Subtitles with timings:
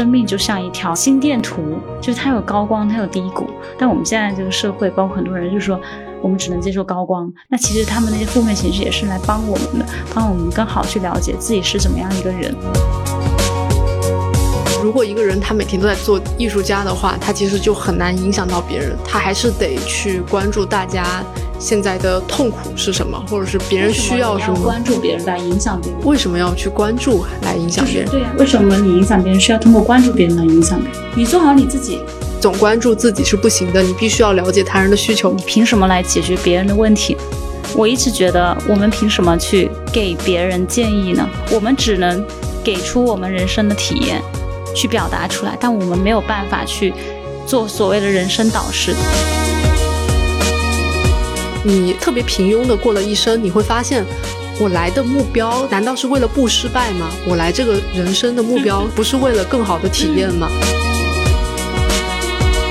[0.00, 1.60] 生命就像一条心电图，
[2.00, 3.50] 就是它有高光，它有低谷。
[3.78, 5.78] 但我们现在这个社会，包括很多人就说，
[6.22, 7.30] 我们只能接受高光。
[7.50, 9.84] 那其实他们那些负面情绪也是来帮我们的，
[10.14, 12.56] 帮我们更好去了解自己是怎么样一个人。
[14.82, 21.22] 如果一个人他每天都在做艺术家的话，他其实就很难影响到别人，他还是得去关注大家
[21.60, 24.58] 现在的痛苦是什么，或者是别人需要什么。
[24.64, 26.00] 关注别人来影响别人？
[26.04, 28.08] 为什么要去关注来影响别人？
[28.08, 31.00] 对呀，为什么你影响别人需要通过关注别人来影响别人？
[31.14, 32.00] 你做好你自己，
[32.40, 35.32] 总关注自己是不行的，你必须要了解他人的需求。
[35.32, 37.16] 你凭什么来解决别人的问题？
[37.76, 41.28] 我一直觉得，我们凭什么去给别人建议呢？
[41.52, 42.24] 我们只能
[42.64, 44.20] 给出我们人生的体验。
[44.72, 46.94] 去表达出来，但我们没有办法去
[47.44, 48.94] 做所谓的人生导师。
[51.62, 54.04] 你特别平庸的过了一生，你会发现，
[54.58, 57.10] 我来的目标难道是为了不失败吗？
[57.26, 60.48] 我来这个人生的目标不是为了更好的体验吗？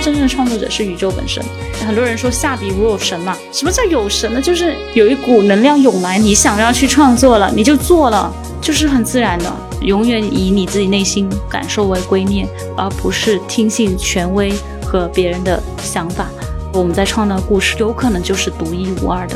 [0.02, 1.44] 真正的创作者是宇宙本身。
[1.86, 4.42] 很多人说下笔如有神嘛，什么叫有神呢？
[4.42, 9.54] 就是有一股能量涌来，你想要去创作了，你就做了，就是很自然的。
[9.82, 12.45] 永远以你自己内心感受为圭臬，
[12.76, 16.28] 而不是听信权威和别人的想法。
[16.72, 19.36] 我们在创造故事，有可能就是独一无二的。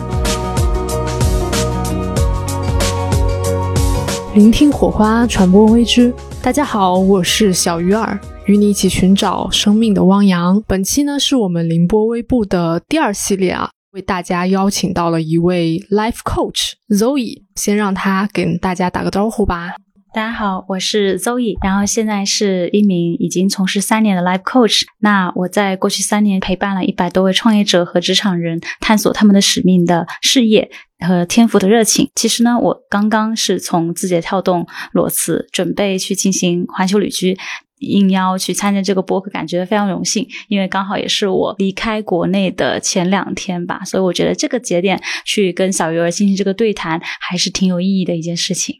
[4.35, 6.13] 聆听火花，传播未知。
[6.43, 10.61] 大家好，我是小鱼儿，与你一起寻找生命的汪洋。
[10.67, 19.73] 本期呢，是我们凌波微步的第二系列啊，为大家邀请到了一位 life coach Zoe，先让他给大家打个招呼吧。
[20.13, 24.83] 大家好，我是 Zoe，然后现在是一名已经从事三年的 Life Coach。
[24.99, 30.69] 那我在过去三年陪伴了一百多位创业者和职场人，探索他们的使命的事业
[31.03, 32.11] 和天赋的热情。
[32.13, 37.35] 其实呢，我刚刚是从字节跳动裸辞，准备去进行环球旅居，
[37.79, 48.75] 应邀去参加这个播客，感觉非常荣幸，因为刚好也是我离开国内的前两天吧，所以我觉得这个节点去跟小鱼儿进行这个对谈，还是挺有意义的一件事情。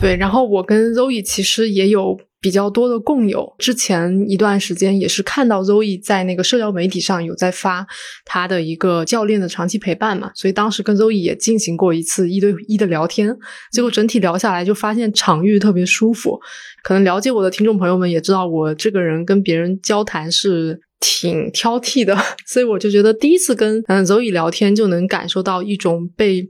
[0.00, 3.54] 对，然后我跟 Zoe 其实也有比较多的共有。
[3.58, 7.86] 之前一段时间也是看到 Zoe 在那个社交媒体上有在发
[8.24, 13.36] 他的一个教练的长期陪伴嘛，所以当时跟 Zoe 也进行过一次一对一的聊天。
[13.70, 16.40] 结果整体聊下来就发现场域特别舒服。
[16.82, 22.16] 可能了解我的听众朋友们也知道，我这个人跟别人交谈是挺挑剔的，
[22.48, 26.48] 所以我就觉得第一次跟嗯 Zoe 聊天就能感受到一种被。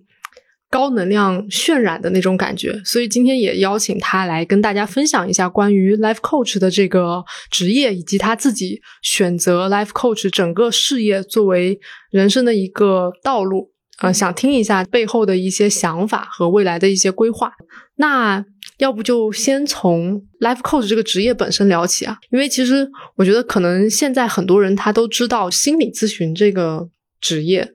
[0.70, 11.80] 高能量渲染的那种感觉，所以今天也邀请他来跟大家分享一下关于 life coach 的这个职业，以及他自己选择 life coach 整个事业作为
[12.10, 13.72] 人生的一个道路。
[13.98, 17.52] 呃，想听一下背后的一些想法和未来的一些规划。
[17.96, 18.42] 那
[18.78, 22.16] 要不就先从 life coach 这个职业本身聊起啊？
[22.30, 26.88] 因为其实我觉得可能现在很多人他都知道心理咨询这个
[27.20, 27.74] 职业。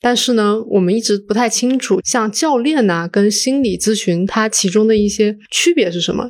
[0.00, 6.28] 但是呢，我们一直不太清楚，像教练呐，跟心理咨询，它其中的一些区别是什么？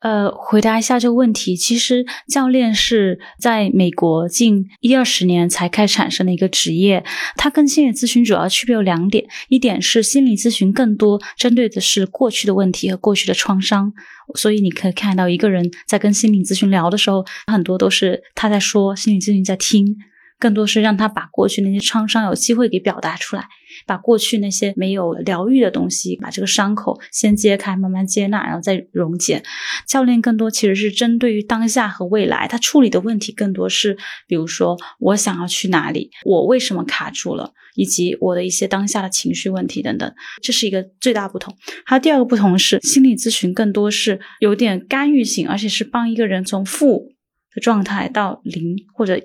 [0.00, 1.56] 呃，回答一下这个问题。
[1.56, 7.04] 其实，教练是在美国近一二十年才开始产生的一个职业。
[7.34, 13.92] 它跟心理咨询主要区别有两点：一点是心理咨询更多针对的是过去的问题和过去的创伤，
[14.36, 19.96] 所以你可以看到一个人在跟心理咨询聊的时候，很多都是他在说，心理咨询在听。
[20.38, 23.48] 更多是让他把过去那些创伤有机会给表达出来，
[23.86, 29.42] 把过去那些没有疗愈的东西，把这个伤口先揭开，慢慢接纳，然后再溶解。
[29.86, 40.14] 教练更多其实是针对于当下和未来，他处理的问题更多是，比如说我想要去哪里，我为什么卡住了，以及我的一些当下的情绪问题等等。
[40.40, 41.56] 这是一个最大不同。
[41.84, 47.08] 还有第二个不同是，心理咨询更多是有点干预性，而且是帮一个人从负
[47.52, 49.20] 的状态到零或者。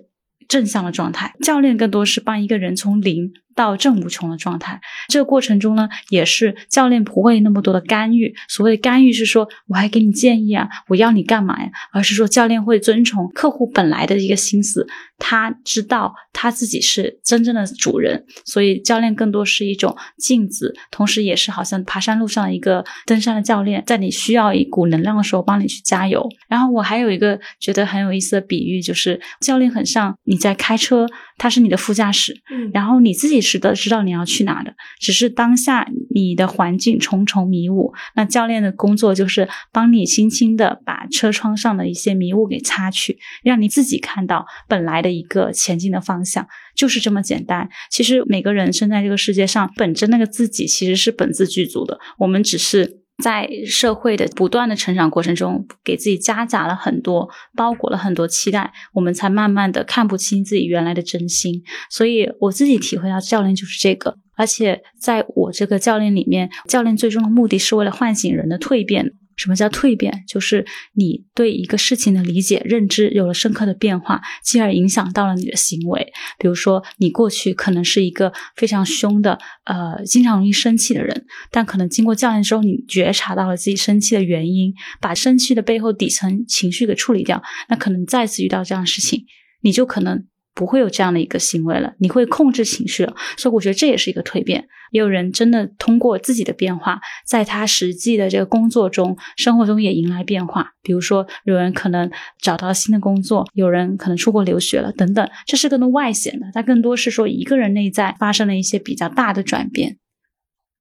[0.48, 3.34] 正向的状态，教练更多是帮一个人从零。
[3.56, 8.34] 到正无穷的状态，这个过程中呢，也是教练不会那么多的干预。
[8.48, 11.70] 所谓干预是说，我还给你建议啊，我要你干嘛呀？
[11.92, 26.28] 而是说，教练会遵从客户本来的一个心思，他知道他自己是真正的主人，所以教练更多是一种镜子，同时也是好像爬山路上一个登山的教练，在你需要一股能量的时候帮你去加油。
[26.48, 31.08] 然后我还有一个觉得很有意思的比喻，就是教练很像你在开车。
[31.36, 47.70] 他是你的副驾驶，嗯，然后你自己是的知道你要去哪的，只是当下你的环境重重迷雾，那教练的工作就是帮你轻轻的把车窗上的一些迷雾给擦去，让你自己看到本来的一个前进的方向，就是这么简单。
[47.92, 61.64] 其实每个人生在这个世界上，本着那个自己其实是本自具足的，我们只是在社会的不断的成长过程中，给自己夹杂了很多、包裹了很多期待，我们才慢慢的看不清自己原来的真心。
[61.90, 64.18] 所以我自己体会到，教练就是这个。
[64.36, 69.14] 而且在我这个教练里面，教练最终的目的是为了唤醒人的蜕变。
[69.36, 70.24] 什么叫蜕变？
[70.28, 76.14] 就是你对一个事情的理解、认知有了深刻的变化，进而影响到了你的行为。
[76.38, 89.26] 比如说，你过去可能是一个非常凶的，呃，经常容易生气的人，但可能经过教练之后，你觉察到了自己生气的原因，把生气的背后底层情绪给处理掉，那可能再次遇到这样的事情，
[89.62, 90.26] 你就可能。
[90.54, 94.68] 不会有这样的一个行为了，你会控制情绪了，所以我觉得这也是一个蜕变。
[94.92, 100.74] 也有人真的通过自己的变化，在他实际的这个工作中、生活中也迎来变化。
[100.84, 106.46] 比如说，有人可能找到新的工作，有人可能出国留学了，等等，这是更多外显的。
[106.54, 109.98] 它更多是说一个人内在发生了一些比较大的转变。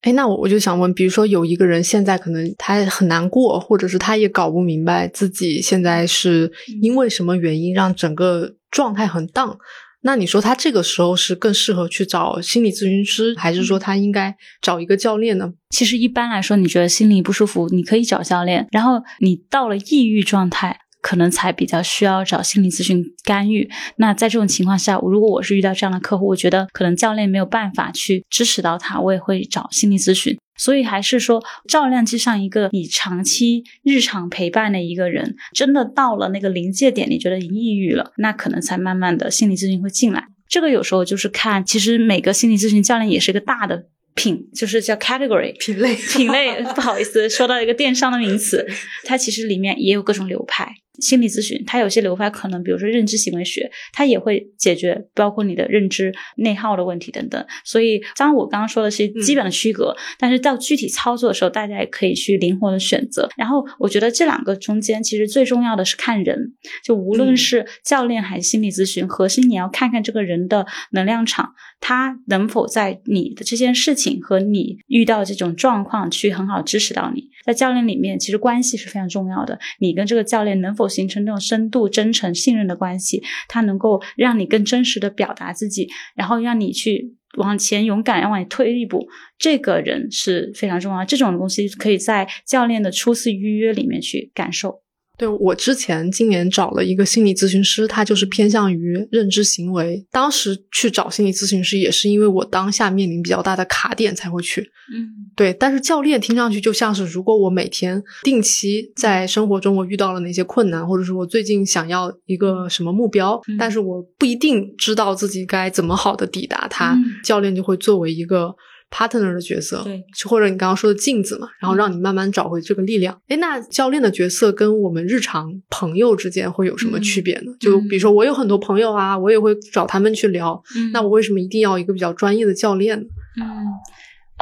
[0.03, 6.53] 哎，那我我就想问，比如说有一个人现在可能他很难过，或者是他也搞不明白自己现在是
[6.83, 8.57] 因为什么原因让整个。
[8.73, 9.57] 状态很荡，
[10.01, 15.53] 那你说他这个时候是更适合去找心理咨询师，还是说他应该找一个教练呢？
[15.71, 18.67] 其实一般来说，你觉得心里不舒服，你可以找教练。
[18.73, 23.71] 然后你到了抑郁状态，可能才比较需要找心理咨询干预。
[23.97, 30.37] 那在这种情况下，如果我是遇到这样的客户，我觉得可能教练没有办法去支持到他，我也会找心理咨询。
[30.62, 40.29] 所以还是说，照亮机上一个你长期日常陪伴的一个人，真的到了那个临界点，你觉得你抑郁了，那可能才慢慢的心理咨询会进来。
[40.49, 46.62] 这个有时候就是看，其实每个心理咨询教练也是一个大的品，就是叫 category 品类品类。
[46.76, 48.65] 不好意思，说到一个电商的名词，
[49.05, 50.76] 它其实里面也有各种流派。
[50.99, 57.44] 心理咨询，它有些流派可能，比如说认知行为学，它也会解决包括你的认知内耗的问题等等。
[57.65, 63.27] 所以，当然我刚刚说的是基本的区隔，但是到具体操作的时候，大家也可以去灵活的选择。
[63.39, 66.53] 然后，我觉得这两个中间其实最重要的是看人，
[66.85, 77.31] 就无论是教练还是心理咨询，核心你要看看这个人的能量场，他能否在你的这件事情和你遇到这种状况去很好支持到你。
[77.47, 80.81] 在教练里面，其实关系是非常重要的，你跟这个教练能否。
[80.88, 89.08] 形成这种深度、真诚、信任的关系，它能够让你更真实的表达自己，然后让你去往前勇敢，要往前退一步。
[89.38, 94.81] 这个人是非常重要，这种东西可以在教练的初次预约里面去感受。
[95.23, 100.05] 对我之前今年找了一个心理咨询师，他就是偏向于认知行为。
[100.11, 104.63] 当时去找心理咨询师也是因为我当下面临比较大的卡点才会去。
[104.93, 105.55] 嗯，对。
[105.55, 118.53] 但是教练听上去就像是，如果我每天定期在生活中我遇到了哪些困难，或者是我最近想要一个什么目标，但是我不一定知道自己该怎么好的抵达它，教练就会作为一个。
[118.93, 123.19] Partner 的角色，对，或者你刚刚说的镜子嘛，然后让你慢慢找回这个力量。
[123.29, 127.53] 哎，那教练的角色跟我们日常朋友之间会有什么区别呢？
[127.59, 130.62] 就比如说，我有很多朋友啊，我也会找他们去聊。
[130.93, 133.06] 那我为什么一定要一个比较专业的教练呢？
[133.41, 133.47] 嗯。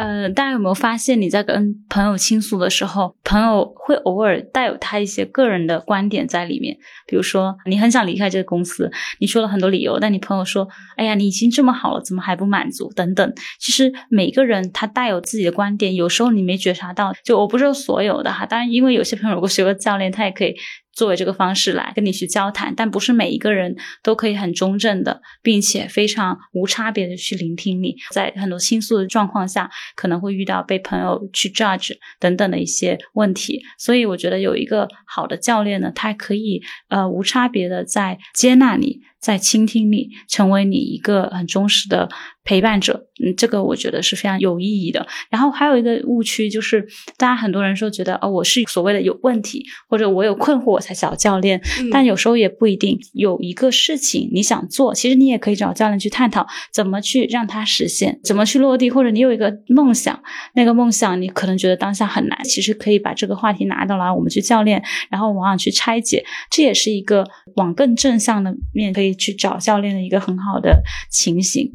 [0.01, 6.75] 呃，大家有没有发现，你在跟朋友倾诉的时候，朋友会偶尔带有他一些个人的观点在里面？
[7.07, 10.67] 比如说，你很想离开这个公司，你说了很多理由，但你朋友说
[10.97, 13.31] ：“哎呀，你已经这么好了，怎么还不满足？”等等。
[13.59, 17.13] 其实每个人他带有自己的观点，有时候你没觉察到。
[17.23, 20.57] 就我不是说所有的哈，当然，因为有些朋友如果学过教练，他也可以。
[21.01, 27.97] 作为这个方式来跟你去交谈，但不是每一个人都可以很中正的，并且非常无差别的去聆听你。
[28.11, 33.63] 在很多倾诉的状况下，可能会遇到被朋友去 judge 等等的一些问题。
[33.79, 39.01] 所以，我觉得有一个好的教练呢，他可以呃无差别的在接纳你。
[39.21, 42.09] 在倾听你，成为你一个很忠实的
[42.45, 45.07] 陪伴者，嗯，这个我觉得是非常有意义的。
[45.29, 51.61] 然后还有一个误区就是，大家很多人说觉得哦，我是所谓的有问题，或者我有困惑我才找教练，
[51.93, 52.99] 但有时候也不一定。
[53.13, 58.91] 有一个事情你想做，其实你也可以找教练去探讨怎么去让它实现，怎么去落地。
[58.91, 60.21] 或者你有一个梦想，
[60.55, 69.11] 那个梦想你可能觉得当下很难，其实可以把这个话题拿到来，我们去教练，然后往往去拆解，这也是一个往更正向的面可以。
[69.21, 71.71] 去找教练的一个很好的情形，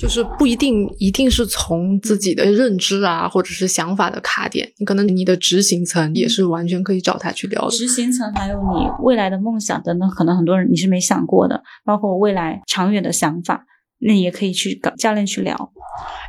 [0.00, 7.68] 就是不一定一定是从自己的认知啊，或者是想法的卡点，你可能你的执行层也是完全可以找他去聊。
[7.68, 13.66] 执行层还有你未来的梦想等等，可能很多人你是没想过的，包括未来长远的想法，
[13.98, 15.72] 那也可以去找教练去聊。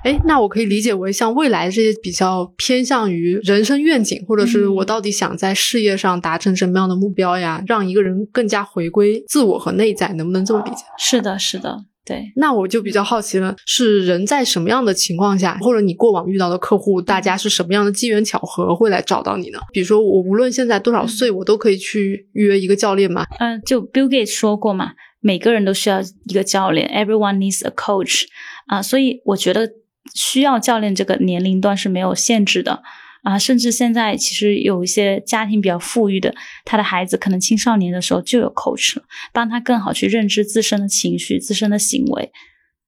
[0.03, 7.63] 哎，那我可以理解为像未来这些比较偏向于人生愿景，或者是我到底想在事业上达成什么样的目标呀？
[7.65, 10.83] 让一个人更加回归自我和内在，能不能这么理解？
[10.97, 11.85] 是的，是的。
[12.03, 19.59] 对，那我就比较好奇了，是人在什么样的情况下，或者你过往遇到的客户，大家是什么样的机缘巧合会来找到你呢？
[19.71, 23.25] 比如说，我无论现在多少岁，我都可以去预约一个教练吗？
[23.39, 28.23] 嗯，就 Bill Gates 说过嘛，每个人都需要一个教练，Everyone needs a coach
[28.65, 29.69] 啊，所以我觉得
[30.15, 32.81] 需要教练这个年龄段是没有限制的。
[33.23, 36.33] 啊，甚至现在其实有一些家庭比较富裕的，
[36.65, 42.31] 他的孩子可能青少年的时候就有 coach 了，帮他更好去认知自身的情绪、自身的行为、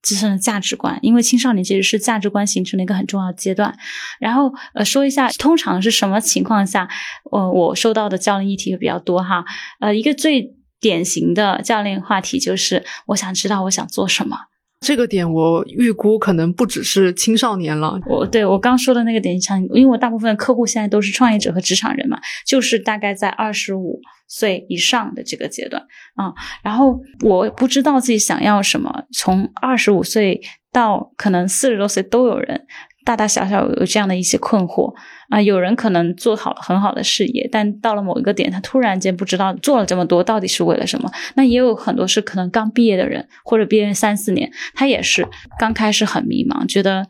[0.02, 0.98] 自身的价值观。
[1.04, 3.78] 因为青少年其实是价值观形成的一个很重要的阶段。
[4.20, 6.90] 然后呃，说一下通常是什么情况下，
[7.32, 9.46] 呃，我收到的教练议题会比较多哈。
[9.80, 14.38] 呃，一个最典型的教练话题就是，我想知道我想做什么。
[14.84, 17.98] 这个点我预估可能不只是青少年了。
[18.06, 25.82] 我对我刚说的那个点像，因为我大部分客户现在都是创业者和职场人嘛，就是大概在二十五岁以上的这个阶段
[26.16, 26.34] 啊。
[26.62, 32.68] 然后我不知道自己想要什么，从二十五岁到可能四十多岁都有人。
[33.04, 34.94] 大大小小有这样的一些困惑
[35.30, 41.12] 啊，有人可能做好了很好的事业，但到了某一个点，他突然间不知道做了这么多到底是为了什么。
[41.36, 45.28] 那也有很多是可能刚毕业的人，或者毕业三四年，他也是
[45.60, 47.08] 刚开始很迷茫，觉得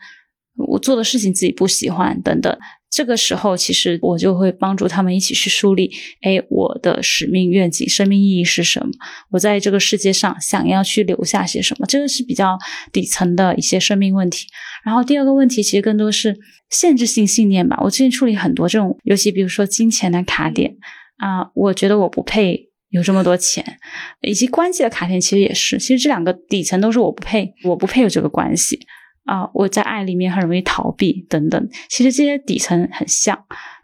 [0.55, 2.57] 我做的事情自己不喜欢等等。
[2.89, 5.91] 这个时候，其实我就会帮助他们一起去梳理：
[6.21, 8.91] 哎，我的使命、愿景、生命意义是什么？
[9.31, 11.87] 我在这个世界上想要去留下些什么？
[11.87, 12.55] 这个是比较
[12.91, 14.45] 底层的一些生命问题。
[14.85, 16.37] 然后第二个问题，其实更多是
[16.69, 17.79] 限制性信念吧。
[17.81, 20.75] 我最近处理很多这种，尤其比如说金钱的卡点
[21.17, 23.79] 啊，我觉得我不配有这么多钱，
[24.21, 25.79] 以及关系的卡点，其实也是。
[25.79, 28.79] 其实这两个底层都是我不配，我不配有这个关系。
[29.25, 31.69] 啊，我在爱里面很容易逃避，等等。
[31.89, 33.35] 其实这些底层很像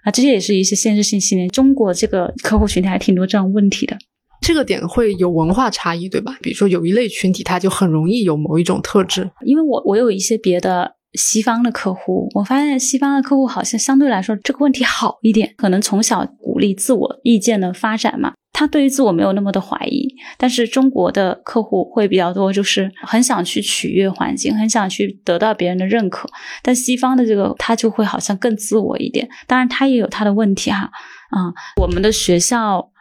[0.04, 1.48] 啊，这些也是一些限制性信念。
[1.50, 3.98] 中国这个客户群体还挺多这样问题的。
[4.42, 6.38] 这个点会有文化差异，对吧？
[6.42, 9.30] 比如说有一类群体，他就很容易有某一种特质。
[9.46, 18.34] 因为我我有一些别的西方的客户，我发现西方的客户好像相对来说这个问题好一点，可能从小鼓励自我意见的发展嘛。
[18.60, 20.06] 他对于自我没有那么的怀疑，
[20.38, 26.28] 但是中国的客户会比较多，就是很想去取悦环境，很想去得到别人的认可。
[26.62, 30.92] 但西方的这个他就会好像更自我一点，当然他也有他的问题哈。
[31.30, 32.92] 啊，我们的学校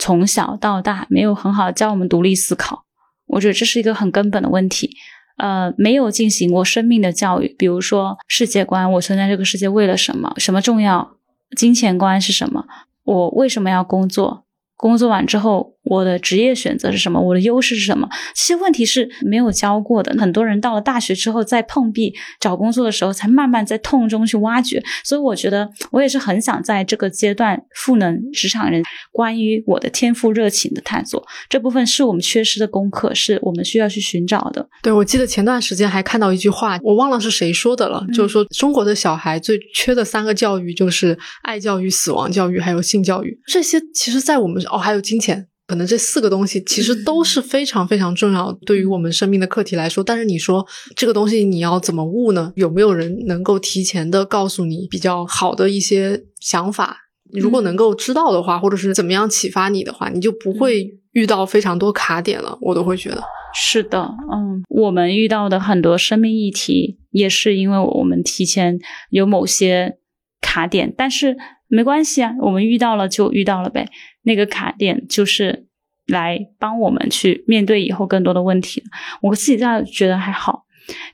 [0.00, 2.82] 从小到大没有很好教我们独立思考，
[3.28, 4.96] 我觉得这是一个很根本的问题。
[5.36, 10.34] 呃，没有进行过生命的教育，比如说世界观，我存在这个世界为了什么？
[10.38, 11.12] 什么重要？
[11.56, 12.64] 金钱观是什么？
[13.04, 14.43] 我为什么要工作？
[14.76, 17.20] 工作完之后，我的职业选择是什么？
[17.20, 18.08] 我的优势是什么？
[18.34, 20.14] 这些问题是没有教过的。
[20.18, 24.82] 很多人到了大学之后，在碰壁找工作的时候，才慢慢在痛中去挖掘。
[25.04, 31.22] 所以，我觉得我也是很想在这个阶段赋能职场人，关于我的天赋热情的探索。
[31.48, 34.68] 这部分是我们缺失的功课，是我们需要去寻找的。
[34.82, 43.38] 对，我记得前段时间还看到一句话，我忘了是谁说的了，就是说中国的小孩最缺的三个教育就是爱教育、死亡教育，还有性教育。
[43.46, 50.04] 这些其实，在我们哦，还有金钱，可能这四个东西其实都是非常非常重要，对于我们生命的课题来说。
[50.04, 52.52] 但是你说这个东西你要怎么悟呢？
[52.56, 56.98] 有没有人能够提前的告诉你比较好的一些想法？
[57.32, 62.58] 如果能够知道的话，或者是怎么样启发你的话，你就不会遇到非常多卡点了。
[62.60, 63.22] 我都会觉得
[63.54, 64.02] 是的，
[64.32, 68.78] 嗯，我们遇到的很多生命议题，也是因为我们提前
[69.10, 69.96] 有某些
[70.40, 71.36] 卡点，但是。
[71.66, 73.88] 没关系啊，我们遇到了就遇到了呗。
[74.24, 75.66] 那个卡点就是
[76.06, 78.82] 来帮我们去面对以后更多的问题。
[79.22, 80.64] 我自己这样觉得还好。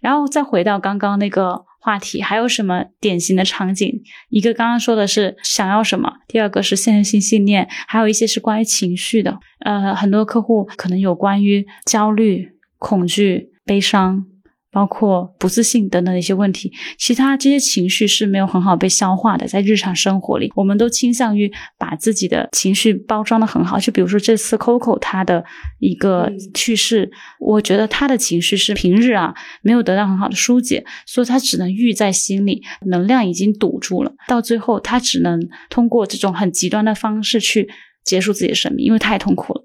[0.01, 4.03] 然后再回到刚刚那个话题，还有什么典型的场景？
[4.29, 9.39] 一个刚刚说的是想要什么，第二个是限制性信念，还有一些是关于情绪的。
[9.61, 12.49] 呃，很多客户可能有关于焦虑、
[12.79, 14.27] 恐惧、悲伤。
[14.73, 19.47] 包括不自信等等的一些问题，其他这些情绪是没有很好被消化的。
[19.47, 23.79] 在日常生活里，我们都倾向于把自己的情绪包装的很好。
[23.79, 25.45] 就比如说这次 Coco 他的
[25.79, 27.11] 一个去世，
[27.41, 34.13] 我觉得他的情绪是平日啊没有得到很好的疏解，所以他只能郁在心里，能量已经堵住了。
[34.29, 37.69] 到最后，他只能通过这种很极端的方式去
[38.05, 39.63] 结束自己的生命，因为太痛苦了。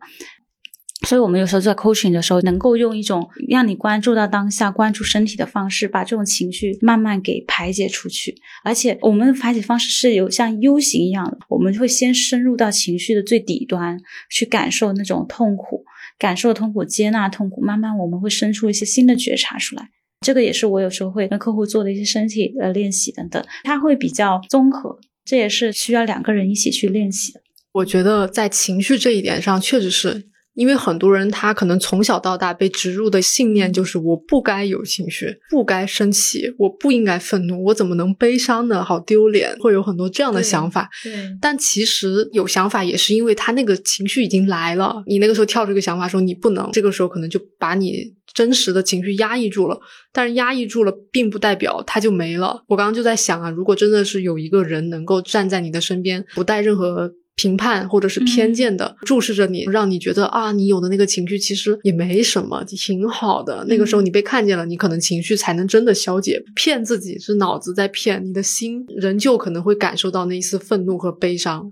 [1.02, 8.34] 所以，我们有时候在 coaching 的时候，能够用一种让你关注到当下、关注身体的方式，把这种情绪慢慢给排解出去。
[8.64, 14.00] 而且，我们的排解方式是有像 U 型一样的，我们会先深入到情绪的最底端，
[14.32, 15.84] 去感受那种痛苦，
[16.18, 19.90] 感受痛苦，接纳痛苦，慢慢我们会生出一些新的觉察出来。
[20.22, 27.42] 这个也是我有时候会跟客户做的一些身体的练习等等，它会比较综合，这也是需要两个人一起去练习的。
[27.74, 30.30] 我觉得在情绪这一点上，确实是。
[30.56, 38.84] 因为很多人他可能从小到大被植入的信念就是我不该有情绪，不该生气，我不应该愤怒，我怎么能悲伤呢？
[38.84, 40.90] 好丢脸，会有很多这样的想法。
[41.04, 49.78] 对，但其实有想法也是因为他那个情绪已经来了，你那个时候跳这个想法说你不能，这个时候可能就把你真实的情绪压抑住了。
[50.14, 52.64] 但是压抑住了，并不代表它就没了。
[52.68, 57.12] 我刚刚就在想啊，如果真的是有一个人能够站在你的身边，不带任何。
[57.36, 63.65] 评判或者是偏见的注视着你，让你觉得啊，你有的那个情绪其实也没什么，挺好的。
[63.68, 66.42] 那个时候你被看见了，你可能情绪才能真的消解。
[66.56, 71.72] 骗自己是脑子在骗，你的心仍旧可能会感受到那一丝愤怒和悲伤。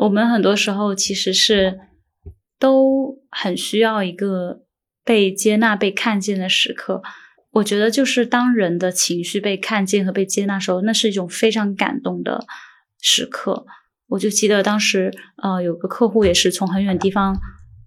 [0.00, 1.80] 我们很多时候其实是
[2.60, 4.60] 都很需要一个
[5.04, 7.02] 被接纳、被看见的时刻。
[7.54, 12.46] 我觉得就是当人的情绪被看见和被接纳时候，那是一种非常感动的
[13.00, 13.66] 时刻。
[14.12, 15.10] 我就记得当时，
[15.42, 17.34] 呃，有个客户也是从很远地方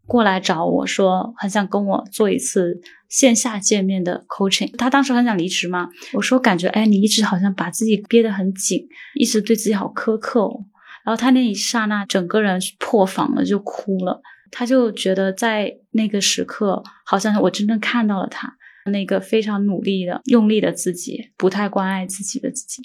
[0.08, 4.76] 过来找我说，很想跟我做一次线下见面的 coaching。
[4.76, 10.42] 他当时很想离职嘛，我说感觉，哎，你一直好像把自己憋得很紧，一直对自己好苛刻。
[10.42, 10.66] 哦。
[11.06, 14.20] 然后他那一刹那，整个人破防了，就哭了。
[14.50, 18.52] 他就觉得在那个时刻，好像我真正看到了他
[18.92, 22.82] 那个非常努力的、用力的自己，不太关爱自己的自己。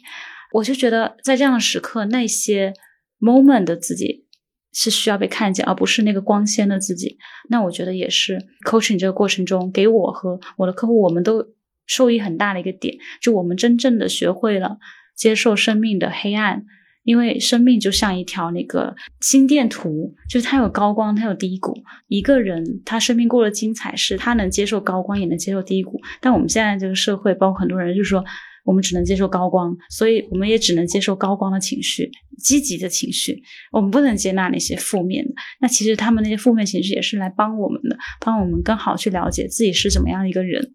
[0.52, 2.74] 我就觉得在这样的时刻，那些。
[3.20, 4.26] Moment 的自己
[4.72, 7.18] 是需要被看见，而不是那个光鲜的自己。
[7.48, 11.44] 那我觉得也是 coaching 这个过程中，给我和我的客户，我们都
[11.86, 14.78] 受益很大的一个点，就我们真正的学会了
[15.16, 16.64] 接受生命的黑暗。
[17.02, 21.74] 因为生命就像一条那个心电图，就是它有高光，它有低谷。
[22.08, 25.98] 一个人他生命过得精彩，是他能接受高光，也能接受低谷。
[26.20, 28.24] 但我们现在这个社会，包括很多人，就是说。
[28.64, 33.42] 我们只能接受高光，所以我们也只能接受高光的情绪、积极的情绪。
[33.72, 35.32] 我们不能接纳那些负面的。
[35.60, 40.74] 那其实他们那些负面情绪也是来帮我们的，帮我们更好去了解自己是怎么样一个人。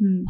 [0.00, 0.24] 嗯，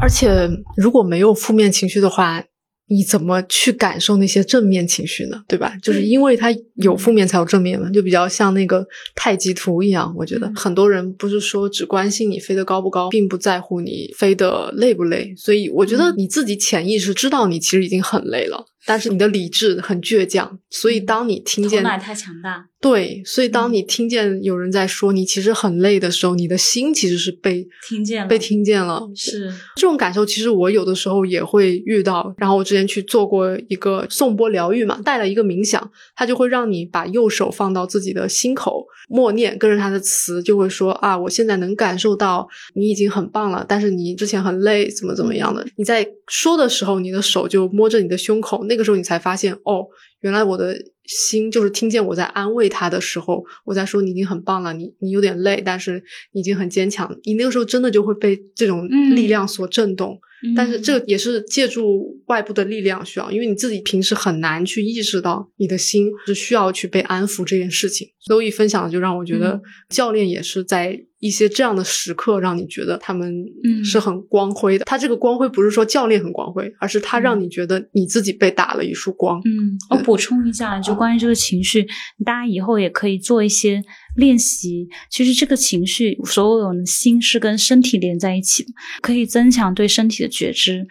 [0.00, 2.44] 而且如果没有负面情绪的话。
[2.88, 5.42] 你怎么去感受那些正面情绪呢？
[5.48, 5.74] 对吧？
[5.82, 10.14] 就是因为它有负面才有正面嘛，就比较像那个太极图一样。
[10.16, 15.34] 我觉得很多人不是说只关心你飞得高不高，并不在乎你飞得累不累。
[15.36, 18.66] 所以我觉得你自己潜意识知道你其实已经很累了。
[18.86, 29.02] 但是你的理智很倔强，所以当你听见太强大，对，所以当你听见有人在说你其实很累的时候，你的心其实是被听见了，被听见了。
[29.16, 32.34] 是这种感受，其实我有的时候也会遇到。
[32.36, 45.66] 然后我之前去做过一个颂钵疗愈嘛，带了一个冥想，它就会让你把右手放到自己的心口，默念，跟着他的词，就会说啊，我现在能感受到你已经很棒了，但是你之前很累，怎么怎么样的。
[45.76, 48.73] 你在说的时候，你的手就摸着你的胸口那。
[48.74, 49.86] 那个时候你才发现，哦，
[50.18, 57.14] 原来我的心就是听见我在安慰他的时候，我在说你已经很棒了，你你有点累，但是你已经很坚强。
[57.24, 60.18] 你那个时候真的就会被这种力量所震动。
[60.54, 68.06] 但是这也是借助外部的力量需要，因为你自己平时很难去意识到你的心是需要去被安抚这件事情。
[68.20, 73.32] 所以分享就让我觉得，教练也是在一些这样的时刻，让你觉得他们
[73.82, 74.84] 是很光辉的。
[74.84, 79.40] 他这个光辉不是说教练很光辉，而是他让你觉得你自己被打了一束光。
[79.46, 81.86] 嗯，我补充一下，就关于这个情绪，
[82.24, 83.82] 大家以后也可以做一些。
[84.16, 88.70] 练习，其实这个情绪，所有的心是跟身体连在一起的，
[89.02, 90.86] 可以增强对身体的觉知。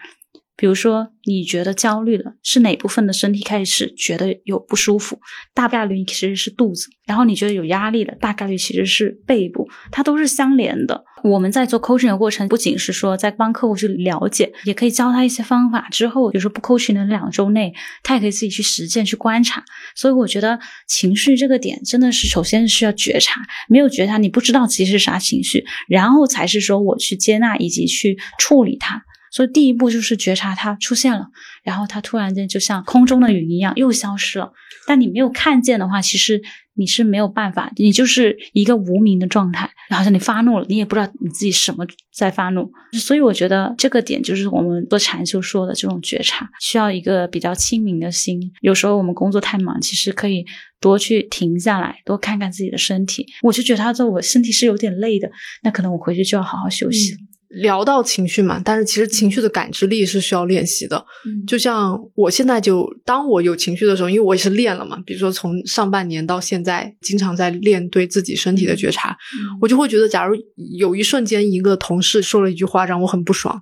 [0.56, 5.18] 比如说，你觉得焦虑了，是哪部分的身体开始觉得有不舒服？
[5.52, 6.88] 大概率其实是肚子。
[7.06, 11.04] 然后你觉得有压力了，大概率其实是背部，它都是相连的。
[11.24, 15.88] 我们在做 coaching 的过程，不仅是说在帮客户去了解，也可以教他一些方法。
[15.90, 19.64] 之后，比如说不 coaching 的两周内，他也可以自己去实践、去观察。
[19.96, 29.02] 所以，我觉得情绪这个点真的是首先需要觉察，没有觉察，你不知道其实是啥情绪，然后才是说我去接纳以及去处理它。
[29.34, 31.26] 所以第一步就是觉察它出现了，
[31.64, 34.52] 然后它突然间就像空中的云一样又消失了。
[34.86, 36.40] 但你没有看见的话，其实
[36.74, 39.68] 你是没有办法，你就是一个无名的状态。
[39.90, 42.70] 好像你发怒了，你也不知道你自己什么在发怒。
[42.92, 48.40] 所以我觉得这个点就是我们做禅修说的这种觉察，需要一个比较清明的心。
[48.60, 50.46] 有时候我们工作太忙，其实可以
[50.80, 53.26] 多去停下来，多看看自己的身体。
[53.42, 55.28] 我就觉得他说我身体是有点累的，
[55.64, 57.16] 那可能我回去就要好好休息。
[57.62, 60.96] 聊到情绪嘛，但是其实情绪的感知力是需要练习的。
[61.26, 69.16] 嗯，就像我现在就当我有情绪的时候，因为我也是练了嘛，比如说从上半年到现在，经常在练对自己身体的觉察，
[69.60, 70.36] 我就会觉得，假如
[70.78, 73.60] 有一瞬间一个同事说了一句话让我很不爽，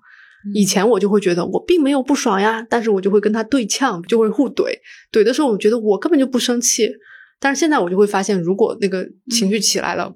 [0.55, 4.64] 以前我就会觉得我并没有不爽呀，但是我就会跟他对呛，就会互怼，
[5.12, 6.90] 怼的时候我觉得我根本就不生气。
[7.38, 10.14] 但是现在我就会发现，如果那个情绪起来了，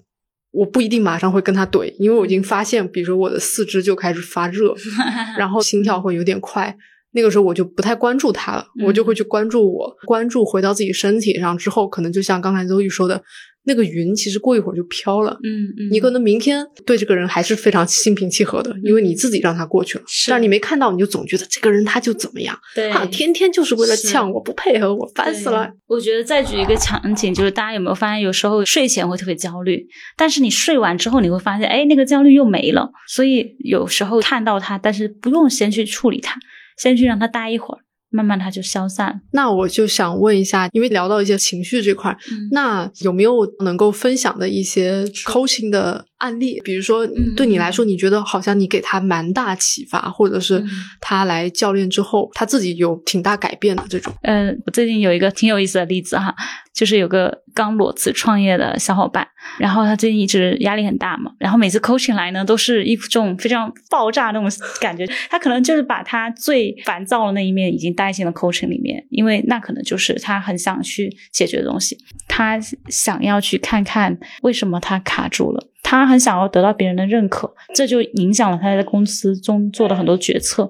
[0.57, 4.75] 我不一定马上会跟他怼，因为我已经发现，比如说我的四肢就开始发热，
[5.39, 6.77] 然后心跳会有点快。
[7.13, 13.23] 那个时候我就不太关注他了，我就会去关注我，关注回到自己身体上之后，可能就像刚才周玉说的。
[13.67, 25.71] 那个云其实过一会儿就飘了，嗯嗯，你可能明天对这个人还是非常心平气和的，因为你自己让他过去了，但是你没看到，你就总觉得这个人他就怎么样，对啊，天天就是为了呛我，不配合我，烦死了。
[25.87, 32.91] 我觉得再举一个场景，就是大家有没有发现，有时候睡前会特别焦虑，但是你睡完之后你会发现，哎，那个焦虑又没了。
[33.09, 36.39] 所以有时候看到他，但是不用先去处理他，
[36.79, 37.81] 先去让他待一会儿。
[38.17, 39.21] 慢慢它就消散。
[39.33, 42.17] 那我就想问一下，因为聊到一些情绪这块，
[42.51, 46.07] 那有没有能够分享的一些 coaching 的？
[46.19, 50.65] 案例，比如说对你来说，你觉得好像你给他蛮大启发，或者是
[51.01, 54.13] 他来教练之后，他自己有挺大改变的这种。
[54.23, 56.35] 嗯，我最近有一个挺有意思的例子哈，
[56.73, 59.27] 就是有个刚裸辞创业的小伙伴，
[59.59, 64.51] 然后他最近一直压力很大嘛，然后每次 coaching 来呢，都是一种非常爆炸那种
[64.81, 65.07] 感觉。
[65.29, 75.69] 他可能就是把他最烦躁的那一面已经带进了 coaching 里面，因为那可能就是他很想去解决的东西，他想要去看看为什么他卡住了。
[75.89, 80.69] 他很想要得到别人的认可，这就影响了他在公司中做的很多决策。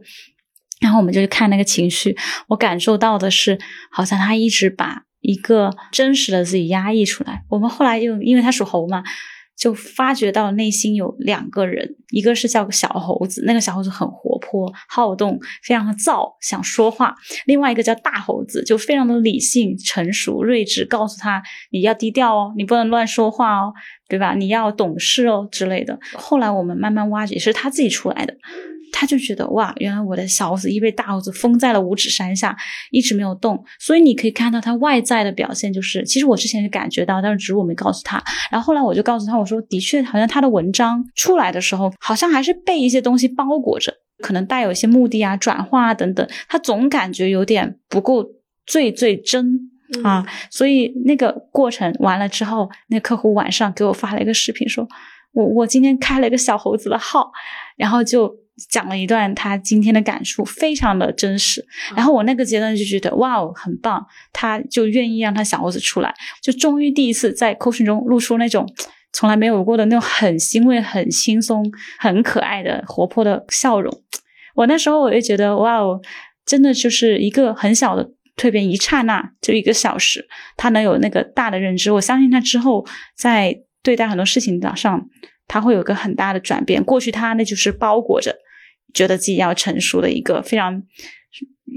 [0.78, 2.14] 然后我们就去看那个情绪，
[2.48, 3.58] 我感受到的是，
[3.90, 7.44] 好像他一直把一个真实的自己压抑出来。
[7.48, 9.02] 我们后来又因为他属猴嘛。
[9.56, 17.14] 就发觉到内心有两个人，一个是叫个小猴子，那个小猴子很活泼好动，非常的躁，想说话；
[17.46, 23.72] 另外一个叫大猴子，就非常的理性、成熟、睿智，告诉他你要低调哦，你不能乱说话哦，
[24.08, 24.34] 对吧？
[24.34, 25.98] 你要懂事哦之类的。
[26.14, 28.34] 后来我们慢慢挖掘，是他自己出来的。
[28.92, 32.56] 他就觉得哇，原来我的小猴子一被大猴子封在了五指山下，
[32.90, 33.62] 一直没有动。
[33.78, 38.22] 所以你可以看到他外在的表现，就是其实我之前就感觉到，但是只是我没告诉他。
[38.50, 43.92] 然后后来我就告诉他，我说的确，好像他的文章出来的时候，好像还是被一些东西包裹着，
[44.22, 46.26] 可能带有一些目的啊、转化啊等等。
[46.48, 48.24] 他总感觉有点不够
[48.64, 49.72] 最最真
[50.04, 50.26] 啊。
[50.50, 54.88] 所以那个过程完了之后，那客户晚上给我发了一个视频，说
[55.32, 57.30] 我我今天开了一个小猴子的号，
[57.76, 58.36] 然后就。
[58.70, 61.62] 讲了一段他今天的感触，非常的真实。
[61.94, 68.66] 然后我那个阶段就觉得哇哦，很棒，他就愿意让他小猴子出来，就终于第一次在 coaching 中露出那种
[69.12, 73.94] 从来没有过的那种很欣慰、很轻松、很可爱的活泼的笑容。
[74.54, 76.00] 我那时候我就觉得哇哦，
[76.46, 81.90] 真的就是一个很小的蜕变，一刹那就一个小时，他能有那个大的认知。
[81.92, 85.08] 我相信他之后在对待很多事情上，
[85.48, 86.84] 他会有个很大的转变。
[86.84, 88.36] 过去他那就是包裹着。
[88.94, 90.82] 觉得自己要成熟的一个非常，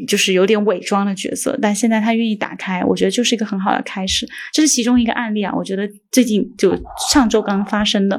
[0.08, 4.26] 就是有点伪装的角色，但现在他愿意打开，我觉得就是一个很好的开始。
[4.54, 6.74] 这是其中一个案例啊，我觉得最近就
[7.12, 8.16] 上周刚发生的，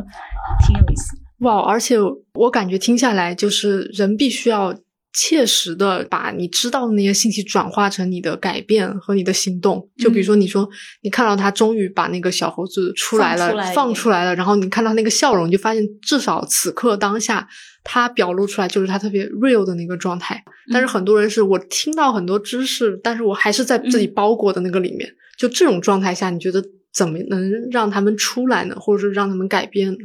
[0.66, 1.16] 挺有意思。
[1.38, 1.96] 哇，而且
[2.34, 4.74] 我感觉听下来，就是人必须要
[5.12, 9.88] 切实的把你知道的那些信息转化成你的改变和你的行动。
[9.96, 10.68] 就比如说，你说
[11.02, 17.48] 你看到他终于把那个小猴子出来了，放出来了，然后你看到那个笑容，你就发现至少此刻当下。
[17.82, 25.10] 他表露出来就是他特别 real 的那个状态，但是很多人是我听到很多知识，但是我还是在自己包裹的那个里面。
[25.38, 28.76] 就这种状态下，你觉得怎么能让他们出来呢？
[28.78, 29.98] 或者是让他们改变呢？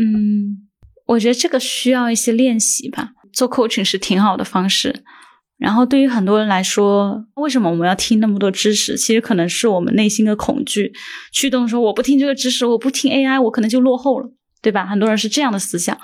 [0.00, 0.66] 嗯，
[1.04, 3.10] 我觉得这个需要一些练习吧。
[3.32, 5.04] 做 coaching 是挺好的方式。
[5.58, 8.96] 然后对于很多人来说，为什么我们要听那么多知识？
[8.96, 10.92] 其实可能是我们内心的恐惧
[11.32, 14.30] 驱动，说我不听这个知识，我不听 AI，我可能就落后了，
[14.62, 14.86] 对吧？
[14.86, 15.98] 很多人是这样的思想。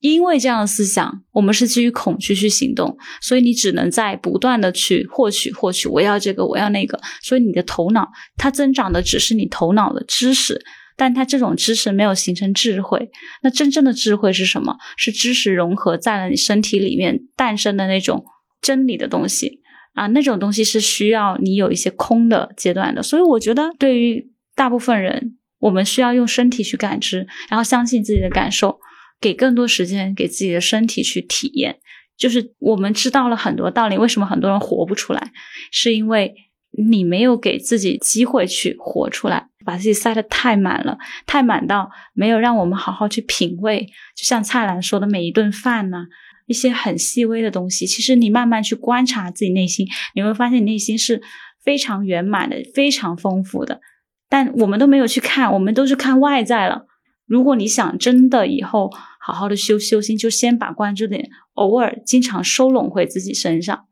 [0.00, 5.88] 因为这样的思想，我们是基于恐惧去行动，所以你只能在不断的去获取、获取。
[5.88, 7.00] 我要这个，我要那个。
[7.22, 8.06] 所以你的头脑
[8.36, 10.62] 它增长的只是你头脑的知识，
[10.96, 13.10] 但它这种知识没有形成智慧。
[13.42, 14.76] 那真正的智慧是什么？
[14.96, 18.24] 是知识融合在了你身体里面诞生的那种
[18.60, 19.60] 真理的东西
[19.94, 20.06] 啊！
[20.08, 23.02] 那种东西是需要你有一些空的阶段的。
[23.02, 28.80] 所以我觉得，对于大部分人，我们需要用身体去感知，然后相信自己的感受。
[29.18, 31.78] 给更多时间给自己的身体去体验，
[32.18, 33.96] 就是我们知道了很多道理。
[33.96, 35.32] 为什么很多人活不出来？
[35.72, 36.34] 是因为
[36.76, 43.86] 你没有给自己机会去活出来，把自己塞得太满了，太满到没有让我们好好去品味。
[44.14, 46.06] 就像蔡澜说的，每一顿饭呢，
[46.46, 51.22] 一些很细微的东西，其实你慢慢去观察自己内心，你会发现你内心是
[51.64, 53.80] 非常圆满的，非常丰富的。
[54.28, 56.86] 但我们都没有去看，我们都是看外在了。
[57.26, 63.86] 如果你想真的以后好好的修修心，就先把关注点偶尔经常收拢回自己身上，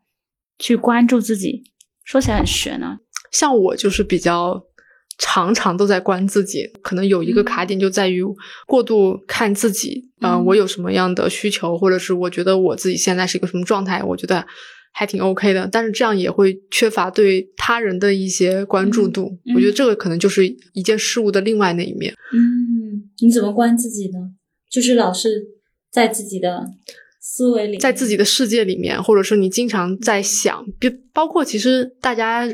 [0.59, 1.65] 去关注自己。
[2.05, 2.99] 说起来很玄呢，
[3.33, 4.63] 像我就是比较
[5.19, 8.23] 常常都在关自己，可能有一个卡点就在于
[8.67, 14.45] 过度看自己，呃，我有什么样的需求，或者是我觉得我自己现在是一个什么状态，我觉得
[14.93, 19.39] 还挺 OK 的，但是这样也会缺乏对他人的一些关注度。
[19.55, 22.13] 我觉得这个可能就是一件事物的另外那一面。
[22.33, 24.33] 嗯，你怎么关自己呢？
[24.71, 25.45] 就是老是
[25.91, 26.65] 在自己的
[27.25, 32.47] 思维里，在自己的世界里面，或者说你经常在想，就包括其实大家。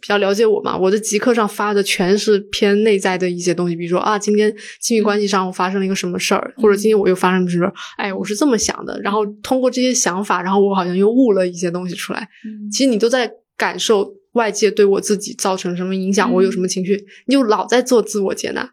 [0.00, 0.76] 比较了解我嘛？
[0.76, 9.00] 我的极客上发的全是偏内在的一些东西，比如说啊，今天亲密关系上我发生了一个什么事儿，或者今天我又发生什么事儿，哎，我是这么想的。
[9.00, 12.28] 然后通过这些想法，然后我好像又悟了一些东西出来。
[12.70, 18.68] 其实你都在感受外界对我自己造成什么影响，我有什么情绪，你就老在做自我接纳，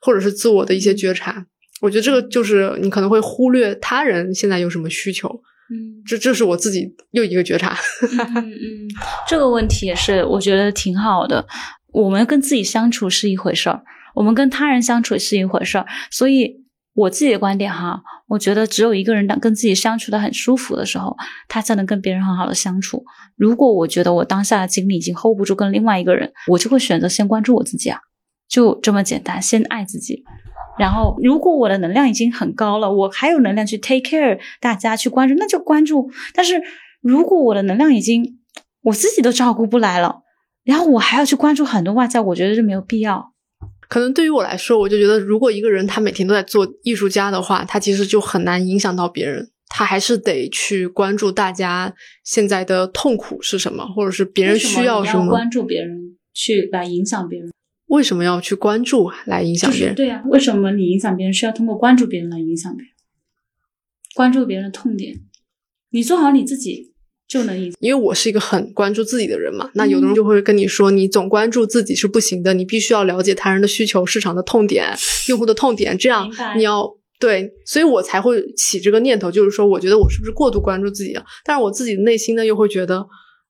[0.00, 1.46] 或者是自我的一些觉察。
[1.80, 5.28] 我觉得这个就是你可能会忽略他人现在有什么需求。
[5.70, 7.76] 嗯，这这是我自己又一个觉察。
[8.02, 8.88] 嗯嗯，
[9.28, 11.46] 这个问题也是我觉得挺好的。
[11.92, 13.82] 我们跟自己相处是一回事儿，
[14.14, 15.86] 我们跟他人相处是一回事儿。
[16.10, 16.54] 所以
[16.94, 21.14] 我自己的观点哈，我觉得只有一个人当跟自己相处的很舒服的时候，
[21.48, 23.04] 他才能跟别人很好的相处。
[23.36, 28.00] 如果我觉得我当下的精力已经 hold 不住跟另外一个人，我就会选择先关注我自己啊，
[28.48, 30.24] 就这么简单，先爱自己。
[30.78, 36.10] 然后，如果我的能量已经很高了，我还有能量去 take care 大家去关注，那就关注。
[36.34, 36.62] 但是
[37.00, 38.38] 如果我的能量已经
[38.82, 40.22] 我自己都照顾不来了，
[40.64, 43.32] 然后我还要去关注很多外在，我觉得是没有必要。
[43.88, 49.50] 可能对于我来说，我就觉得，如果一个人他每天都在做艺术家的话，他其实就很难影响到别人。
[49.70, 55.28] 他还是得去关注大家现在的痛苦是什么，或者是别人需要什么。
[55.28, 57.50] 关注别人去来影响别人。
[57.88, 59.94] 为什么要去关注来影响别人？
[59.94, 62.92] 对呀，为什么你影响别人是要通过关注别人来影响别人？
[64.14, 65.20] 关注别人的痛点，
[65.90, 66.92] 你做好你自己
[67.26, 67.72] 就能影。
[67.80, 74.94] 因为我是一个很关注自己的人嘛，那有的人就会跟你说，你总关注自己是不行的，你必须要了解他人的需求、市场的痛点、
[75.28, 81.24] 用户的痛点，这样你要对，所以我才会起这个念头，就是说，我觉得我是不是过度关注自己了？
[81.44, 83.06] 但是我自己的内心呢，又会觉得。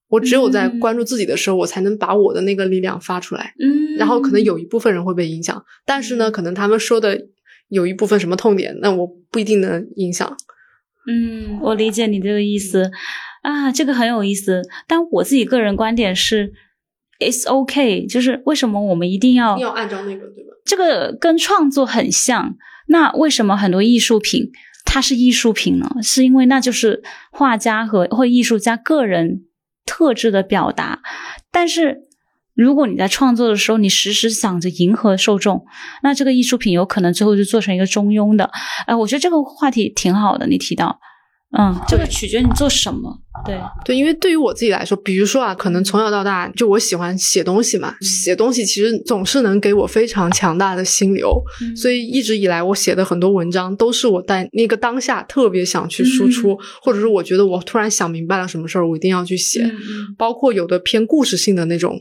[0.09, 3.55] 我只有在关注自己的时候，我才能把我的那个力量发出来。
[3.59, 7.27] 嗯，然后可能有一部分人会被影响，但是呢，可能他们说的
[7.69, 10.37] 有一部分什么痛点，那我不一定能影响。
[11.07, 12.91] 嗯，我理解你这个意思
[13.43, 14.63] 啊，这个很有意思。
[14.87, 16.53] 但我自己个人观点是
[17.19, 20.55] ，it's OK，就是为什么我们一定要要按照那个对吧？
[20.65, 22.57] 这个跟创作很像。
[22.89, 24.51] 那为什么很多艺术品
[24.87, 25.91] 它是艺术品呢？
[26.03, 29.45] 是因为那就是画家和或艺术家个人。
[29.89, 31.01] 特质的表达，
[31.51, 32.03] 但是
[32.55, 35.65] 如果你在创作的时候，你时时想着迎合受众，
[36.03, 38.51] 那这个艺术品有可能最后就做成一个中庸的。
[38.87, 41.01] 哎，我觉得这个话题挺好的，你提到。
[41.57, 43.23] 嗯，这个取决你做什么。
[43.47, 51.41] 对对，因为对于我自己来说，比如说啊，可能从小到大就我喜欢写东西嘛，写东西其实总是能给我非常强大的心流，
[51.75, 59.73] 所以一直以来我写的很多文章都是我在那个当下特别想去输出，或者是我觉得我突然想明白了什么事儿，我一定要去写。
[60.19, 61.99] 包括有的偏故事性的那种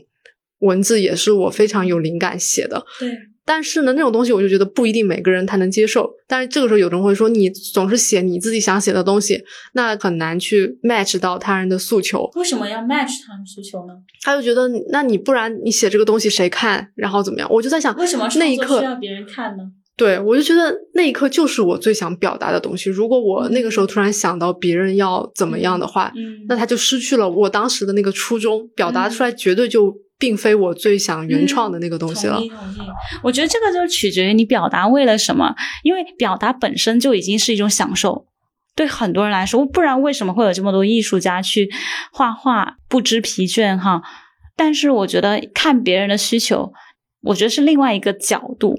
[0.58, 2.84] 文字，也是我非常有灵感写的。
[2.98, 3.08] 对。
[3.48, 6.06] 但是呢，那种东西我就觉得不一定每个人他能接受。
[6.26, 12.30] 但是这个时候，有人会说，你总是写你自己想写的东西，那很难去 match 到他人的诉求。
[12.34, 13.94] 为什么要 match 他人诉求呢？
[14.22, 16.88] 他就觉得，那你不然你写这个东西谁看？
[16.94, 17.48] 然后怎么样？
[17.50, 19.62] 我就在想，为什么那一刻需要别人看呢？
[19.96, 22.90] 对，我就觉得那一刻就是我最想表达的东西。
[22.90, 29.96] 如果我那个时候突然想到别人要怎么样的话，嗯，那他就失去了我当时的那个初衷，表达出来绝对就。
[30.18, 32.34] 并非我最想原创的那个东西了。
[32.34, 32.88] 同意，同意。
[33.22, 35.54] 我觉得这个就取决于你表达为了什么，
[35.84, 38.26] 因为表达本身就已经是一种享受。
[38.74, 41.70] 对很多人来说，不然为什么会有这么多艺术家去
[42.12, 43.76] 画画不知疲倦？
[43.76, 44.02] 哈，
[44.56, 46.72] 但是我觉得看别人的需求，
[47.22, 48.76] 我觉得是另外一个角度。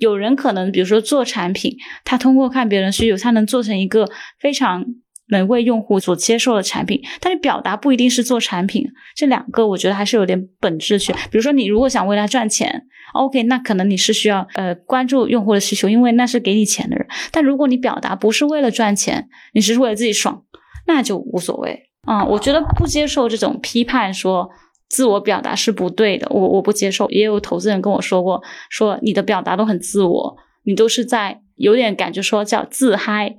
[0.00, 4.84] 有人可能，比如说做产品，他通过看别人需求，他能做成一个非常。
[5.28, 11.12] 能为用户所接受的产品，但是表达不一定是做产品，这两个我觉得还是有点本质区。
[11.30, 12.82] 比如说，你如果想为他赚钱
[13.14, 17.06] ，OK，那可能你是需要呃关注用户的需求，因为那是给你钱的人。
[17.32, 20.42] 但如果你表达不是为了赚钱，你只是为了自己爽，
[20.86, 22.24] 那就无所谓啊。
[22.24, 24.50] 我觉得不接受这种批判，说
[24.90, 27.08] 自我表达是不对的，我我不接受。
[27.08, 31.40] 也有投资人跟我说过，说你的表达都很自我，你都是在。
[31.56, 33.36] 有点感觉说叫自嗨，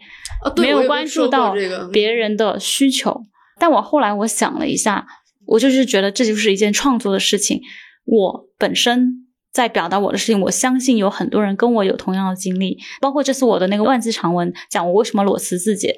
[0.58, 1.54] 没有关注到
[1.92, 3.26] 别人的需求。
[3.60, 5.06] 但我后来我想了一下，
[5.46, 7.62] 我就是觉得这就是一件创作的事情。
[8.06, 12.78] 我本身在表达我的事情，我相信有很多人跟我有同样的经历。
[13.02, 15.94] 包括这次我的那个万字长文，讲我为什么裸辞自己。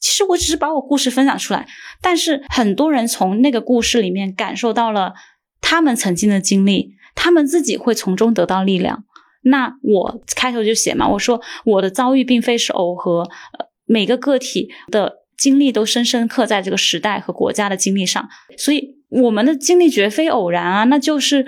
[0.00, 1.66] 其实我只是把我故事分享出来，
[2.00, 5.14] 但是很多人从那个故事里面感受到了
[5.60, 6.96] 他们曾经的经历。
[7.14, 9.02] 他们自己会从中得到力量。
[9.42, 21.46] 那我开头就写嘛，我说我的遭遇并非是偶合，呃，每个个体的经历都深深刻在这个时代和国家的经历上，所以我们的经历绝非偶然啊，那就是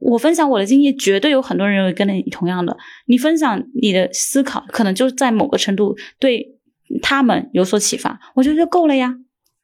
[0.00, 2.76] 我分享我的经历，绝对有很多人认为跟你同样的，
[3.06, 6.58] 你分享你的思考，可能就在某个程度对
[7.02, 9.14] 他们有所启发，我觉得就够了呀。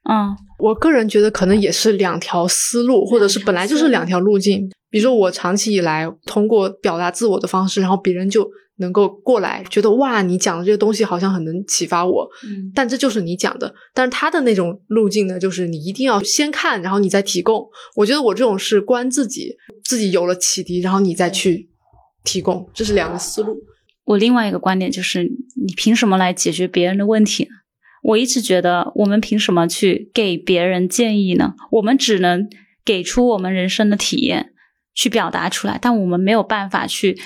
[0.08, 4.70] 嗯，我个人觉得可能也是两条思路，或者是本来就是两条路径。
[4.96, 12.26] 比如说，我长期以来通过表达自我的方式，然后别人就能够过来，觉得哇，你讲的这个东西好像很能启发我。
[12.48, 13.74] 嗯，但这就是你讲的。
[13.92, 17.62] 但是他的那种路径呢，就是你一定要先看，然后你再提供。
[17.94, 19.54] 我觉得我这种是观自己，
[19.84, 21.68] 自己有了启迪，然后你再去
[22.24, 23.54] 提供，这是两个思路。
[24.06, 27.50] 我另外一个观点就是，你凭什么来解决别人的问题呢？
[28.02, 31.52] 我一直觉得，我们凭什么去给别人建议呢？
[31.72, 32.48] 我们只能
[32.82, 34.54] 给出我们人生的体验。
[34.96, 37.16] 去表达出来，但我们没有办法去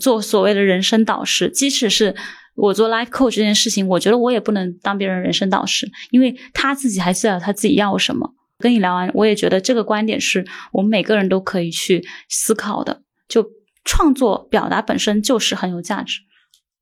[0.00, 1.48] 做所谓的人生导师。
[1.48, 2.16] 即使是
[2.56, 8.34] 我做 life coach 这件事情，我觉得我也不能当别人人生导师，因为他自己还知道他自己要什么。
[8.58, 13.02] 跟你聊完，我也觉得这个观点是我们每个人都可以去思考的。
[13.28, 13.46] 就
[13.84, 16.22] 创作表达本身就是很有价值，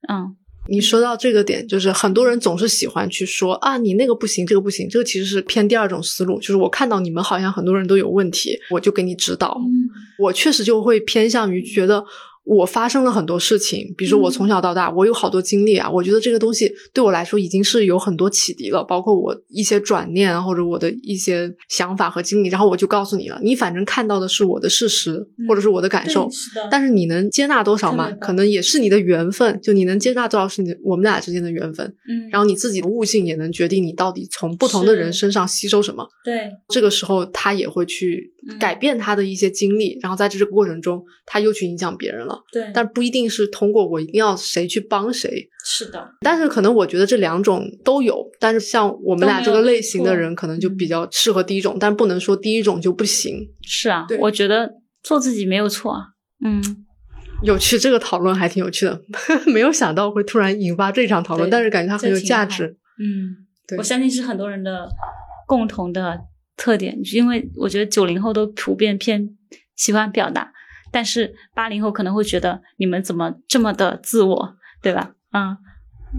[0.09, 0.37] 嗯。
[0.69, 9.61] 你说到这个点，就是很多人总是喜欢去说啊，你那个不行，这个不行，这个其实是偏第二种思路，就是我看到你们好像很多人都有问题，我就给你指导。
[10.19, 12.05] 我确实就会偏向于觉得。
[12.47, 15.91] 我发生了很多事情，比如说我从小到大，我有好多经历啊。
[15.91, 22.49] 我觉得这个东西对我来说已经是有很多启迪了，包括我一些转念或者我的一些想法和经历。
[22.49, 26.31] 然后我就告诉你了，你反正看到的是我的事实或者是我的感受，
[26.71, 28.13] 但是你能接纳多少嘛？
[28.13, 31.85] 可能也是你的缘分，就你能接纳多少是你我们俩之间的缘分。
[32.09, 36.07] 嗯，然后你自己的悟性也能决定你到底从不同的人身上吸收什么。
[36.23, 42.36] 对，这个时候他也会去改变他的一些经历，然后在这个过程中他又去影响别人了。
[42.53, 46.09] 对，但不一定是通过我一定要谁去帮谁，是的。
[46.21, 53.49] 但是可能我觉得这两种都有，但是像我们俩这个类型的人，可能就比较适合第一种，但不能说第一种就不行。
[53.63, 54.71] 是啊，我觉得
[55.03, 56.01] 做自己没有错啊。
[56.45, 56.63] 嗯，
[57.43, 59.01] 有趣，这个讨论还挺有趣的，
[59.47, 62.77] 没有想到会突然引发这场讨论，但是感觉它很有价值。
[62.99, 64.89] 嗯，对，我相信是很多人的
[65.47, 66.19] 共同的
[66.57, 69.31] 特点，因为我觉得九零后都普遍偏
[69.75, 70.53] 喜欢表达。
[70.97, 75.11] 但是八零后可能会觉得你们怎么这么的自我，对吧？
[75.31, 75.55] 嗯，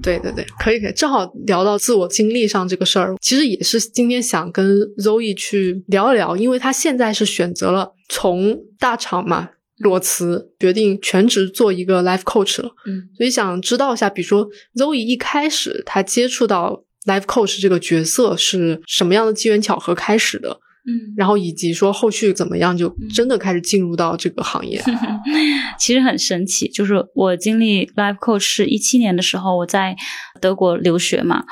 [0.03, 12.69] 对对对，可以可以，正好聊到自我经历上这个事儿，其实也是今天想跟 Zoe 去聊一聊，因为他现在是选择了从大厂嘛裸辞，决定全职做一个 life coach 了。
[12.85, 20.59] 嗯，所以想知道一下，比如说 Zoe 一开始他接触到 life coach 这个角色是什么样的机缘巧合开始的？
[20.89, 24.81] 嗯，然后以及说后续怎么样，就真的开始进入到这个行业。
[25.77, 29.97] 其实很神奇，就是我经历 life coach 是一七年的时候，我在
[30.39, 31.43] 德国留学嘛，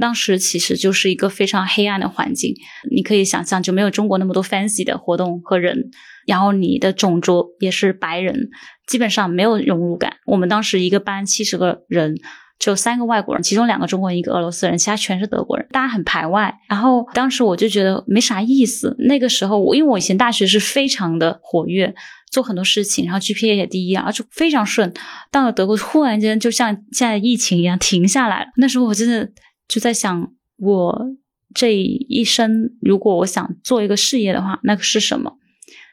[0.00, 2.54] 当时其实就是一个非常黑暗的环境，
[2.88, 5.90] 你可以想象，就没有中国那么多 fancy 的活动和人，
[6.26, 8.48] 然后你的种族也是白人，
[8.86, 10.18] 基本上没有融入感。
[10.26, 12.14] 我们当时一个班七十个人。
[12.58, 16.54] 就三个外国人，其中两个中国人，一个俄罗斯人，其他全是德国人，大家很排外。
[16.68, 18.96] 然后当时我就觉得没啥意思。
[19.00, 21.94] 那个时候我因为我以前大学是非常的活跃，
[22.30, 24.92] 做很多事情，然后 GPA 也第一，而且非常顺。
[25.30, 28.46] 到了德国，忽然间就像现在疫情一样停下来了。
[28.56, 29.30] 那时候我真的
[29.68, 31.06] 就在想，我
[31.54, 35.34] 这一生如果我想做一个事业的话，那个是什么？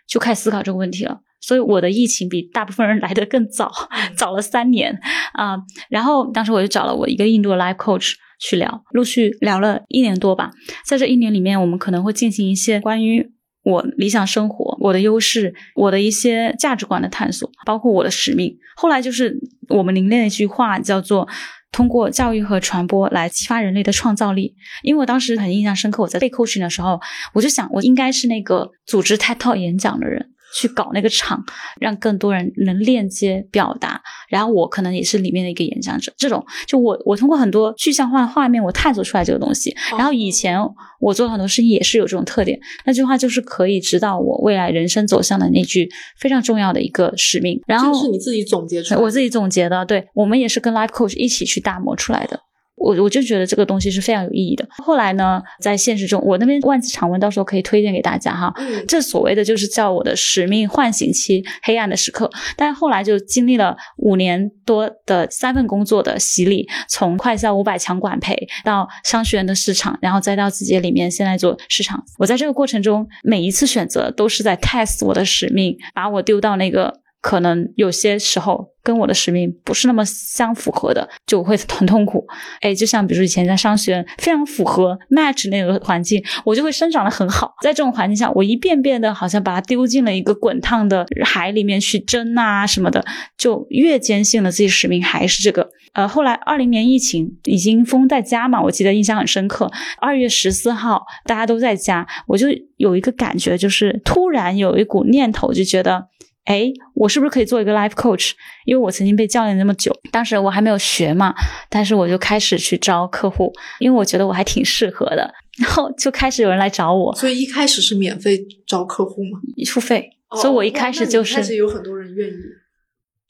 [0.07, 1.21] 就开始思考这个问题了。
[1.41, 3.71] 所以我的疫情比大部分人来的更早，
[4.15, 4.97] 早了三年
[5.33, 5.57] 啊。
[5.89, 10.51] 然后当时我就找了我一个印度的 life coach 去聊，陆续聊了一年多吧。
[10.85, 13.31] 在这一年里面，我们可能会进行一些关于
[13.63, 18.55] 我理想生活、我的优势、我的一些价值观的探索，包括我的使命。
[18.75, 19.37] 后来就是
[19.69, 21.27] 我们凝练的一句话，叫做
[21.71, 24.55] “通过教育和传播来激发人类的创造力”。
[24.81, 26.99] 因为我当时很印象深刻，我在被 coaching 的时候，
[27.33, 30.29] 我就想，我应该是那个组织 TED Talk 演讲的人。
[30.53, 31.43] 去搞那个场，
[31.79, 36.11] 让更多人能链接表达，然后我可能也是里面的一个演讲者。
[36.17, 39.75] 这种就我我通过很多具象化的画面，我探索出来这个东西。
[39.97, 40.59] 然后以前
[40.99, 42.59] 我做很多事情也是有这种特点。
[42.85, 47.61] 那句话就是可以指导我未来人生走向的那句非常重要的一个使命。
[47.65, 49.85] 然后是你自己总结出来，我自己总结的。
[49.85, 52.39] 对我们也是跟 Life Coach 一起去打磨出来的。
[52.81, 54.67] 我我就觉得这个东西是非常有意义的。
[54.83, 58.51] 后来呢，在现实中，我那边万字长文到时候可以推荐给大家哈。
[58.57, 72.03] 嗯这所谓的就是叫我的使命唤醒期黑暗的时刻，但后来就经历了五年多的三份工作的洗礼，从快销五百强管培到商学院的市场，然后再到字节里面现在做市场。
[72.17, 77.00] 我在这个过程中，每一次选择都是在 test 我的使命，把我丢到那个。
[77.21, 82.25] 可能有些时候跟我的使命不是那么相符合的，就会很痛苦。
[82.61, 87.53] 哎，就像比如以前在商学院非常符合 match 那个环境，我就会生长得很好。
[87.61, 93.05] 在这种环境下，我一遍遍的好像把它丢进了一个滚烫的海里面去蒸啊什么的，
[93.37, 95.69] 就越坚信了自己使命还是这个。
[95.93, 99.69] 呃，后来二零年疫情已经封在家嘛，我记得印象很深刻。
[99.99, 102.47] 二月十四号大家都在家，我就
[102.77, 106.07] 有一个感觉，就是突然有一股念头，就觉得。
[106.45, 108.31] 哎，我是不是可以做一个 life coach？
[108.65, 111.33] 因为我曾经被教练那么久，当时我还没有学嘛，
[111.69, 119.39] 但是我就开始去招客户，因为我觉得我还挺适合的，然后就开始有人来找我，所以一开始是免费招客户吗？
[119.71, 120.09] 付费，
[120.41, 122.33] 所以我一开始就是开始有很多人愿意。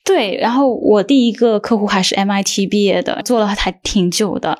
[0.03, 4.59] 对，然后我第一个客户还是 MIT 毕业的，做了还挺久的。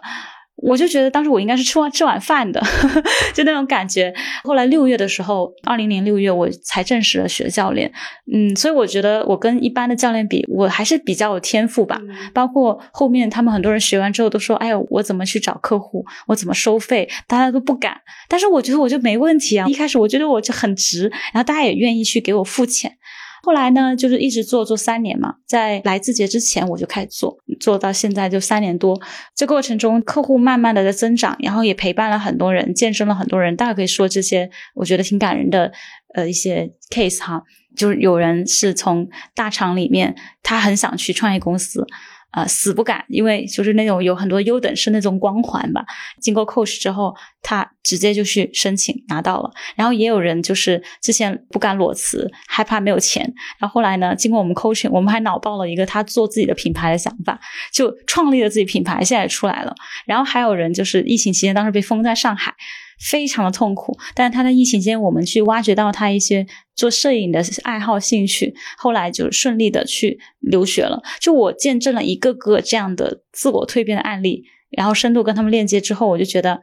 [0.61, 2.61] 我就觉得当时我应该是吃完吃晚饭的，
[3.33, 4.13] 就那种感觉。
[4.43, 7.91] 后来六月的时候，二零年六月我才正式的学教练，
[8.31, 11.99] 嗯，所以我觉得我跟一般的教练比，我还是比较有天赋吧。
[12.33, 16.05] 包括后面他们很多人学完之后都说：“哎呀，我怎么去找客户？
[16.27, 17.97] 我怎么收费？”大家都不敢。
[18.29, 19.67] 但是我觉得我就没问题啊。
[19.67, 22.97] 一开始我觉得我就很值，然后大家也愿意去给我付钱。
[23.43, 28.99] 后来呢，就是一直做做三年嘛，在来字节之前我就开始做，做到现在就三年多。
[29.35, 33.55] 这过程中，客户慢慢的在增长，然后也陪伴了很多人，见证了很多人。
[33.55, 35.71] 大家可以说这些，我觉得挺感人的，
[36.13, 37.41] 呃，一些 case 哈，
[37.75, 41.85] 就是有人是从大厂里面，他很想去创业公司。
[42.31, 45.85] 啊、死不敢，因为就是那种有很多优等生那种光环吧。
[46.19, 49.51] 经过 coach 之后，他直接就去申请拿到了。
[49.75, 53.21] 然后也有人就是之前不敢裸辞，害怕没有钱。
[53.59, 57.39] 然后后来呢，经过我们 coaching，我们还脑爆了一个他做自己的品牌的想法，
[57.73, 59.75] 就创立了自己品牌，现在出来了。
[60.05, 62.53] 然后还有人就是疫情期间当时被封在上海。
[63.01, 66.45] 非常的痛苦，但是他在疫情间，我们去挖掘到他一些
[66.75, 71.01] 做摄影的爱好兴趣，后来就顺利的去留学了。
[71.19, 76.61] 就我见证了一个个这样的自我蜕变的案例，然后深度跟他们链接之后，我就觉得，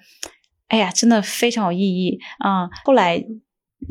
[0.68, 3.24] 哎呀，真的非常有意义啊、后来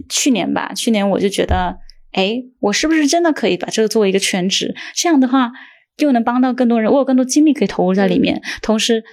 [0.08, 1.80] 去年吧，去年我就觉得，
[2.14, 4.74] 哎，我是不是真的可以把这个作为一个全职？
[4.96, 5.52] 这样的话，
[5.98, 9.04] 又能帮到更多人，我有更多精力可以投入在里面，同时，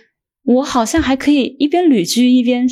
[0.45, 2.69] 我好像还可以一边旅居一边。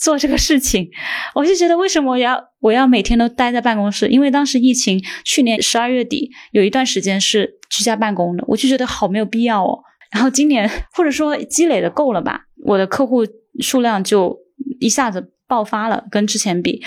[0.00, 0.90] 做这个事情，
[1.36, 4.08] 我就觉得为什么我要我要每天都待在办公室？
[4.08, 9.78] 因为当时疫情，去年十二月底有一段时间是居家办公的，我就觉得好没有必要哦。
[10.10, 13.24] 然后今年或者说积累的够了吧，我的客户
[13.60, 14.38] 数量就
[14.80, 16.82] 一下子爆发了，跟之前比，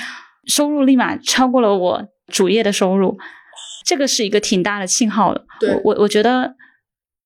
[0.46, 3.18] 收入立马超过了我主业的收入，
[3.86, 5.46] 这个是一个挺大的信号的。
[5.62, 6.56] 我我我觉得，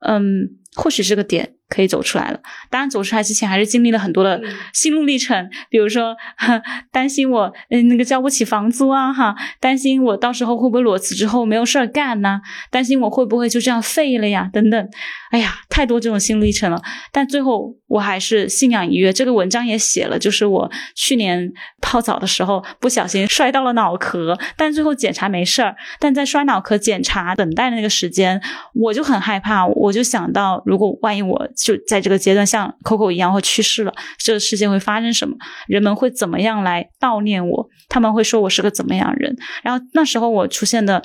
[0.01, 2.39] 嗯，或许这个点可以走出来了。
[2.70, 6.61] 当然，走出来之前还是经历了很多的嗯心路历程，比如说哈
[6.91, 12.41] 担心我嗯那个交不起房租啊，哈，担心我到时候会不会裸辞之后没有事儿干呢？
[12.72, 14.49] 担心我会不会就这样废了呀？
[14.51, 14.89] 等等，
[15.32, 16.82] 哎呀，太多这种心路历程了。
[17.11, 19.11] 但最后我还是信仰一跃。
[19.11, 21.51] 这个文章也写了，就是我去年
[21.82, 25.76] 泡澡的时候不小心摔到了脑壳，但最后检查没事儿。
[25.99, 28.41] 但在摔脑壳检查等待的那个时间，
[28.74, 35.36] 我就很害怕，我就想到，如果万一我就在这个阶段像 Coco 一样会去世了，这个世界会发生什么？
[35.68, 37.68] 人们会怎么样来悼念我？
[37.89, 39.36] 他们会说我是个怎么样人？
[39.64, 41.03] 然后那时候我出现的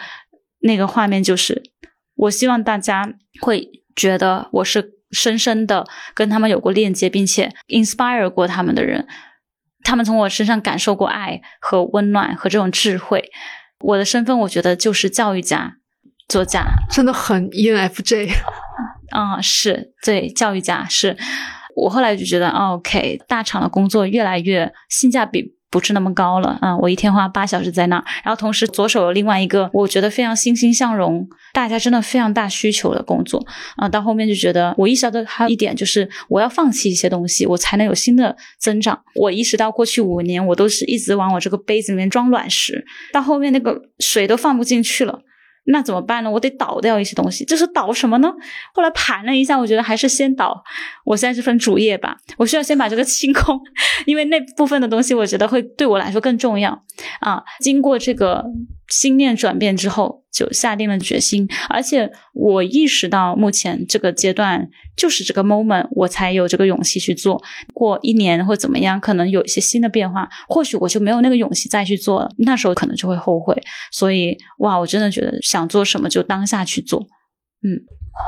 [0.60, 1.62] 那个画面就是，
[2.14, 9.06] 我希望大家会觉得我是深深的跟他们有过链接，并且 inspire 过他们的人。
[9.84, 13.30] 他们从我身上感受过爱和温暖和这种智慧。
[13.80, 15.78] 我的身份，我觉得就是教育家、
[16.28, 16.64] 作家。
[16.88, 18.30] 真的很 ENFJ。
[19.12, 21.16] 啊、是对教育家是。
[21.74, 33.42] 我后来就觉得、，OK，大厂的工作越来越性价比不是那么高了啊、我一天花八小时在那儿，然后同时左手有另外一个我觉得非常欣欣向荣，大家真的非常大需求的工作
[33.76, 39.02] 啊、到后面就觉得我意识到还有一点就是我要放弃一些东西，我才能有新的增长。
[39.14, 42.84] 我意识到过去五年我都是一直往我这个杯子里面装卵石，
[43.14, 45.20] 到后面那个水都放不进去了。
[45.64, 46.30] 那怎么办呢？
[46.30, 48.32] 我得倒掉一些东西，这是倒什么呢？
[48.74, 50.62] 后来盘了一下，我觉得还是先倒
[51.04, 52.16] 我现在这份主业吧。
[52.36, 53.60] 我需要先把这个清空，
[54.06, 56.72] 因为那部分的东西，我觉得会对我来说更重要
[57.20, 57.42] 啊。
[57.60, 58.44] 经过这个
[58.92, 61.48] 心念转变之后，就下定了决心。
[61.70, 67.42] 而且我意识到，目前这个阶段就是这个 moment，我才有这个勇气去做。
[67.72, 72.30] 过一年或怎么样，可能有一些新的变化，或许我就没有那个勇气再去做了。
[72.38, 73.56] 那时候可能就会后悔。
[73.90, 77.00] 所以，哇，我真的觉得想做什么就当下去做。
[77.62, 77.80] 嗯，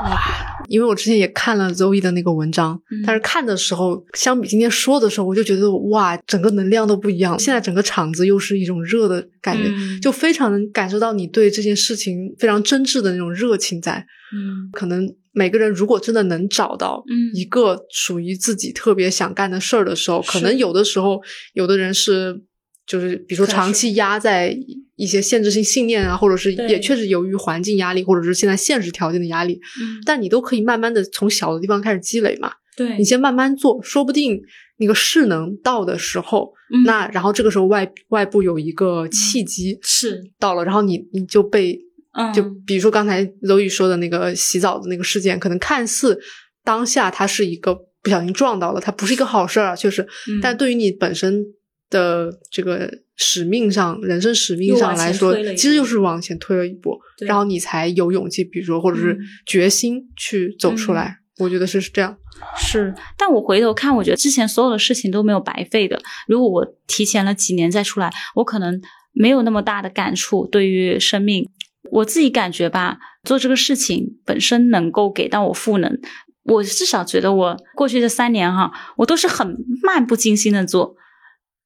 [0.03, 0.19] 哇，
[0.67, 7.37] 因为我之前也看了 Zoe 的那个文章，嗯但是看的时候，相比今天说的时候，我就觉得哇，整个能量都不一样。
[7.39, 14.05] 现在整个场子又是一种热的感觉，嗯就非常能感受到你对这件事情非常真挚的那种热情在。
[14.33, 21.21] 嗯可能每个人如果真的能找到嗯一个属于自己特别想干的事儿的时候，是可能有的时候
[21.53, 22.41] 有的人是
[22.87, 24.57] 就是比如说长期压在
[24.95, 32.51] 一些限制性信念啊，或者是也确实由于环境压力，或者是现在现实条件的压力，嗯，但你都可以慢慢的从小的地方开始积累嘛。
[32.77, 34.41] 对你先慢慢做，说不定
[34.79, 41.79] 那个势能到的时候，嗯那然后这个时候外外部有一个契机是到了，然后你你就被
[42.13, 46.19] 嗯就比如说刚才邹宇说的那个洗澡的那个事件，可能看似
[46.65, 51.45] 当下它是一个不小心撞到了，它不是一个好事儿啊，确实，嗯但对于你本身
[51.89, 61.19] 的这个使命上、人生使命上来说其实就是往前推了一步，然后你才有勇气，比如说或者是嗯决心去走出来。
[61.37, 62.17] 我觉得是是这样，
[62.57, 66.01] 是，但我回头看，我觉得之前所有的事情都没有白费的。
[66.27, 70.47] 如果我提前了几年再出来，我可能没有那么大的感触。
[70.47, 71.49] 对于生命，
[71.91, 75.99] 我自己感觉吧，做这个事情本身能够给到我赋能。
[76.43, 80.95] 我至少觉得我过去这三年哈，我都是很漫不经心的做，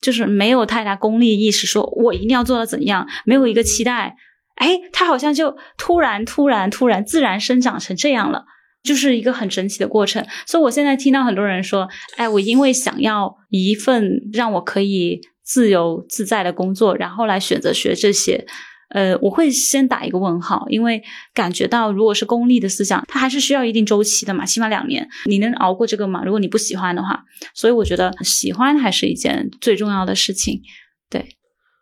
[0.02, 4.16] 就是没有太大功利意识，说我一定要做到怎样，没有一个期待。
[4.56, 8.46] 哎，它好像就突然、突然、突然自然生长成这样了。
[8.82, 18.48] 就是一个很神奇的过程，所以我现在听到很多人说，哎，我因为想要一份让我可以自由自在的工作，然后来选择学这些，
[18.90, 21.02] 呃，我会先打一个问号，因为
[21.34, 26.24] 感觉到如果是功利的思想，它还是需要一定周期的嘛，起码两年，你能熬过这个吗？
[26.24, 27.24] 如果你不喜欢的话，
[27.54, 30.62] 所以我觉得喜欢还是一件最重要的事情，
[31.10, 31.38] 对，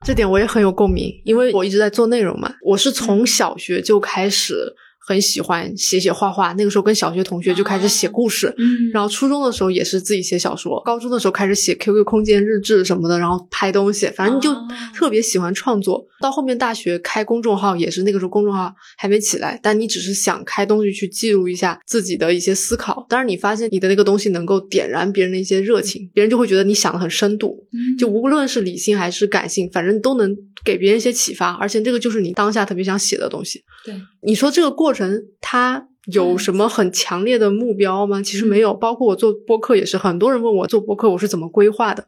[0.06, 4.76] 这点我也很有共鸣，因为我一直在做内容嘛，我是从小学就开始。
[5.08, 16.06] 很喜欢写写画画，那个时候跟小学同学就开始写故事，嗯然后初中的时候也是自己写小说，高中的时候开始写 QQ 空间日志什么的，然后拍东西，反正就哦特别喜欢创作。
[16.20, 23.06] 到后面大学开公众号也是那个时候公众号还没起来，但你只是想开东西去记录一下自己的一些思考。
[23.08, 30.36] 当然你发现你的那个东西能够点燃别人的一些热情，别人就会觉得你想的很深度，嗯就无论是理性还是感性，反正都能
[30.66, 33.64] 给别人一些启发，而且这个就是你当下特别想写的东西。
[33.86, 33.94] 对，
[34.24, 34.97] 你说这个过程
[35.42, 38.22] 它有什么很强烈的目标吗？
[38.22, 42.08] 其实没有，包括我做播客也是，很多人问我做播客我是怎么规划的，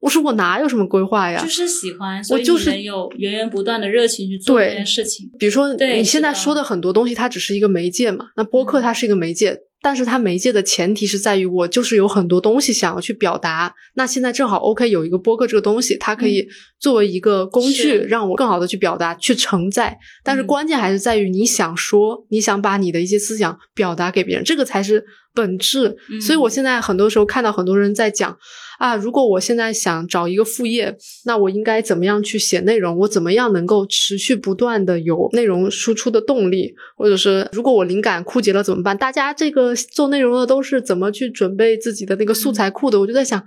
[0.00, 1.40] 我说我哪有什么规划呀？
[1.42, 5.30] 就是喜欢，所以就是有源源不断的热情去做这件事情。
[5.38, 9.60] 比如说你现在说的很多东西，它只是一个媒介嘛，那播客它是一个媒介。
[9.82, 16.46] 但是它媒介的前提是在于我就是有很多东西想要去表达，那现在正好 OK 有一个播客这个东西，它可以
[16.78, 19.98] 作为一个工具，让我更好的去表达、去承载。
[20.22, 25.02] 但是嗯关键还是在于你想说，你想把你的一些思想表达给别人，这个才是
[25.34, 25.96] 本质。
[26.10, 28.36] 嗯所以我现在很多时候看到很多人在讲
[28.80, 32.96] 啊，如果我现在想找一个副业，那我应该怎么样去写内容？
[32.96, 36.74] 我怎么样能够持续不断的有内容输出的动力？
[36.96, 38.96] 或者是如果我灵感枯竭了怎么办？
[38.96, 42.98] 大家这个做内容的都是怎么去准备自己的那个素材库的？
[42.98, 43.44] 我就在想，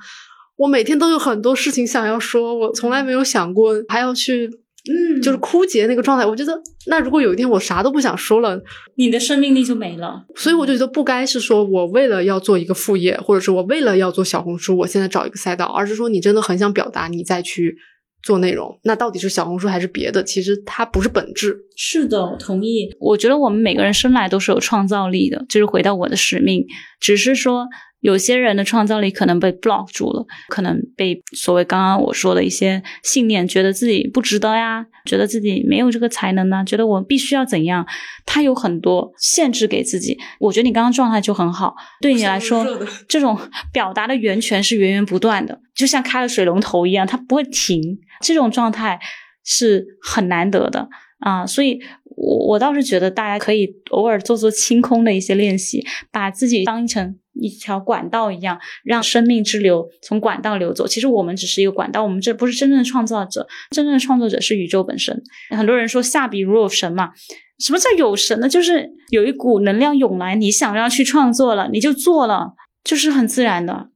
[0.58, 4.63] 我每天都有很多事情想要说，我从来没有想过还要去。
[4.86, 8.62] 嗯就是枯竭那个状态，我觉得那如果有一天我啥都不想说了，
[8.96, 10.26] 你的生命力就没了。
[10.36, 17.78] 所以我就觉得不该是说我为了要做一个副业，或者是我为了要做小红书，我现在找一个赛道，而是说你真的很想表达，你再去
[18.22, 18.78] 做内容。
[18.84, 20.22] 那到底是小红书还是别的？
[20.22, 21.58] 其实它不是本质。
[21.78, 22.90] 是的，我同意。
[23.00, 26.66] 我觉得我们每个人生来都是有创造力的，就是回到我的使命，
[27.00, 27.68] 只是说
[28.04, 37.88] 有些人的创造力可能被 block 住了，可能被所谓刚刚我说的一些信念，觉得自己不值得呀，觉得自己没有这个才能呢，觉得我必须要怎样，
[38.26, 40.20] 他有很多限制给自己。
[40.40, 42.68] 我觉得你刚刚状态就很好，对你来说，
[43.08, 43.40] 这种
[43.72, 47.98] 表达的源泉是源源不断的，就像开了水龙头一样，它不会停。
[48.20, 49.00] 这种状态
[49.46, 50.90] 是很难得的。
[51.20, 51.80] 啊，所以
[52.16, 60.88] 我我倒是觉得大家可以偶尔做做清空的一些练习，把自己当成一条管道一样，让生命之流从管道流走。
[60.88, 65.22] 其实我们只是一个管道，我们这不是真正的创造者，真正的创作者是宇宙本身。
[65.50, 67.12] 很多人说下笔如有神嘛，
[67.60, 68.48] 什么叫有神呢？
[68.48, 72.54] 就是有一股能量涌来，你想要去创作了，你就做了，
[72.84, 73.90] 就是很自然的。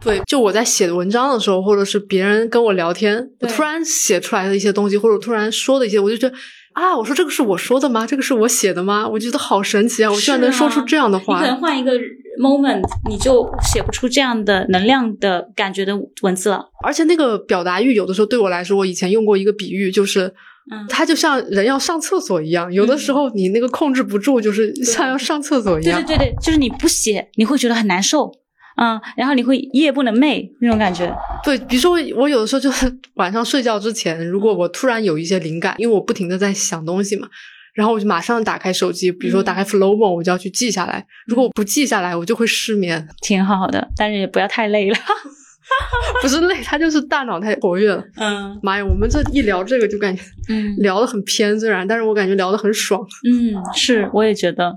[0.00, 6.34] 对，就我在写文章的时候，或者是别人跟我聊天，我突然写出来的一些东西，或者突然说的一些，我就觉得
[6.76, 8.06] 啊，我说这个是我说的吗？
[8.06, 9.08] 这个是我写的吗？
[9.08, 10.12] 我觉得好神奇啊！
[10.12, 11.38] 我居然能说出这样的话。
[11.38, 11.92] 你可能换一个
[12.38, 16.66] moment，你就写不出这样的能量的感觉的文字了。
[16.84, 20.34] 而且那个表达欲，有的时候对我来说，我以前用过一个比喻，就是。
[20.68, 26.02] 嗯它就像人要上厕所一样，有的时候你那个控制不住，就是像要上厕所一样。
[26.02, 28.32] 对对对对，就是你不写，你会觉得很难受，
[28.76, 31.10] 嗯，然后你会夜不能寐那种感觉。
[31.42, 37.28] 对，比如说我我有的时候就是晚上睡觉之前，如果我突然有一些灵感，因为我不停的在想东西嘛，
[37.74, 41.06] 然后我就马上打开手机，比如说打开 Flow Mo，我就要去记下来。
[41.26, 43.08] 如果我不记下来，我就会失眠。
[43.22, 44.96] 挺好的，但是也不要太累了。
[46.22, 48.04] 不是累，他就是大脑太活跃了。
[48.18, 53.00] 嗯妈呀，我们这一聊这个就感觉嗯 聊的很偏，虽然，但是我感觉聊的很爽。
[53.28, 54.72] 嗯，是，我也觉得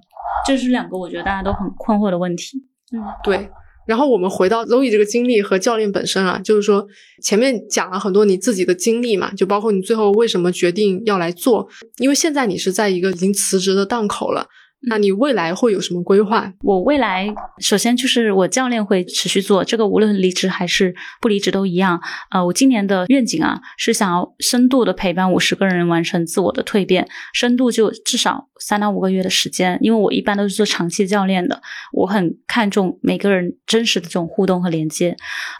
[0.47, 2.57] 这是两个我觉得大家都很困惑的问题。
[2.91, 3.47] 嗯对，
[3.89, 6.87] 然后我们回到 Zoe 这个经历和教练本身啊，就是说
[7.23, 11.67] 前面讲了很多你自己的经历嘛，就包括你最后为什么决定要来做，
[11.97, 14.45] 因为现在你是在一个已经辞职的档口了，
[14.89, 16.53] 那你未来会有什么规划？
[16.61, 21.99] 我未来首先就是我教练会持续做这个，无论离职还是不离职都一样。
[22.29, 31.61] 呃，我今年的愿景啊是想要深度的陪伴五十个人完成自我的蜕变，深度就至少三到五个月的时间，因为我一般都是做长期教练的，
[31.93, 35.15] 我很看重每个人真实的这种互动和连接。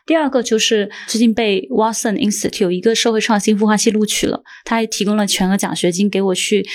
[0.05, 6.65] 第二个就是最近被 Watson Institute 有一个社会创新孵化器录取了，他还提供了全额奖学金给我去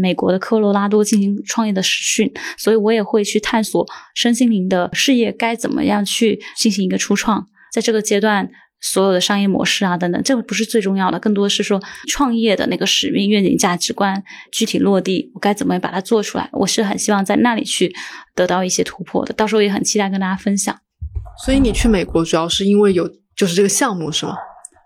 [0.00, 8.50] 美国的科罗拉多进行创业的实训，所以我也会去探索身心灵的事业该怎么样去进行一个初创，在这个阶段。
[8.80, 16.48] 所有的商业模式啊，等等，这个不是最重要的，更多是说创业的那个使命、愿景、价值观具体落地，我该怎么把它做出来？
[16.52, 17.94] 我是很希望在那里去
[18.34, 20.74] 得到一些突破的，到时候也很期待跟大家分享。
[21.44, 24.34] 所以你去美国主要是因为有就是这个项目是吗？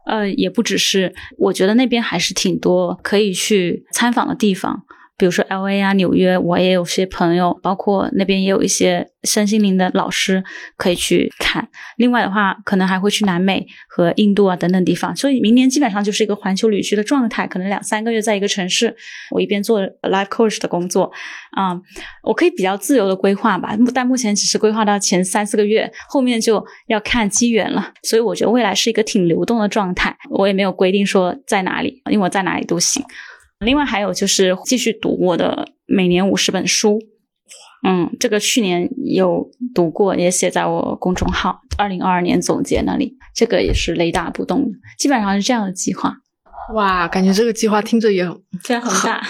[0.07, 4.85] 呃，也不只是，我觉得那边还是挺多可以去参访的地方，
[5.17, 10.43] 比如说 L A 啊、纽约，我也有些朋友，包括那边也有一些身心灵的老师
[10.77, 11.69] 可以去看。
[11.97, 15.15] 另外的话，可能还会去南美和印度啊等等地方。
[15.15, 18.97] 所以明年基本上就是一个环球旅居的状态，可能两三个月在一个城市，
[19.31, 21.13] 我一边做 life coach 的工作，
[21.53, 21.81] 啊、
[22.25, 27.93] 我可以比较自由的规划吧，但目前只是规划到前三四个月，后面就要看机缘了。
[28.03, 33.01] 所以我觉得未来是一个挺流动的状态，我也没有规定说在哪里，因为我在哪里都行。
[33.61, 36.99] 另外还有就是继续读我的每年五十本书，
[37.87, 46.17] 嗯，这个去年有读过，也写在我公众号二零二二年总结那里，这个也是雷打不动的，基本上是这样的计划，
[46.75, 49.23] 哇，感觉这个计划听着也很非常宏大，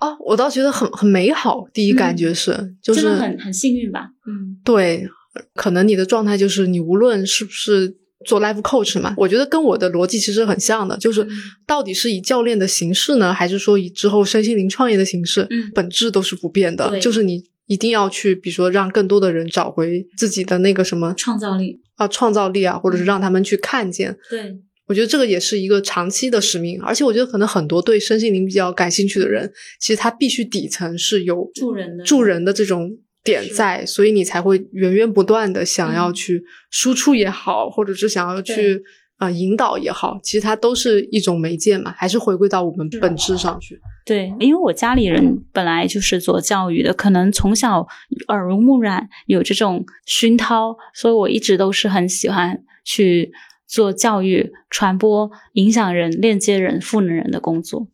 [0.00, 1.64] 哦，我倒觉得很很美好。
[1.72, 4.58] 第一感觉是，就是真的很很幸运吧，嗯。
[4.64, 5.06] 对，
[5.54, 11.30] 可能你的状态就是你无论是不是做 life coach 嘛，我觉得跟我的逻辑其实很像的，就是嗯。
[11.66, 15.70] 到底是以教练的形式呢，还是说以之后身心灵创业的形式，嗯。
[15.74, 24.16] 本质都是不变的，就是你一定要去，比如说让更多的人找回自己的那个什么创造力，啊创造力啊，或者是让他们去看见。
[24.28, 24.56] 对，
[24.88, 29.50] 我觉得这个也是一个长期的使命，而且我觉得可能很多对身心灵比较感兴趣的人，
[29.80, 38.82] 其实他必须底层是有助人的助人的这种点是在，所以你才会源源不断的想要嗯去输出也好，或者是想要去
[39.18, 43.80] 啊、呃引导也好，其实它都是一种媒介嘛，还是回归到我们本质上去。
[44.04, 47.86] 对，因为我家里人本来就是做教育的，可能从小
[48.26, 53.30] 耳濡目染，有这种熏陶，所以我一直都是很喜欢去
[53.68, 57.86] 做教育、传播、影响人、链接人、赋能人的工作。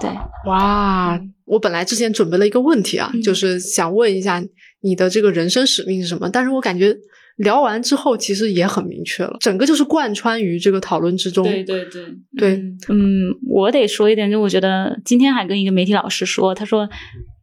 [0.00, 0.10] 对，
[0.46, 3.22] 哇，我本来之前准备了一个问题啊，嗯。
[3.22, 4.42] 就是想问一下
[4.80, 6.96] 你的这个人生使命是什么，但是我感觉。
[7.36, 11.44] 聊完之后，其实也很明确了，整个就是贯穿于这个讨论之中。
[11.44, 12.02] 对对对。
[12.34, 12.56] 对。
[12.88, 16.88] 嗯，我得说一点，就我觉得今天还跟一个媒体老师说，他说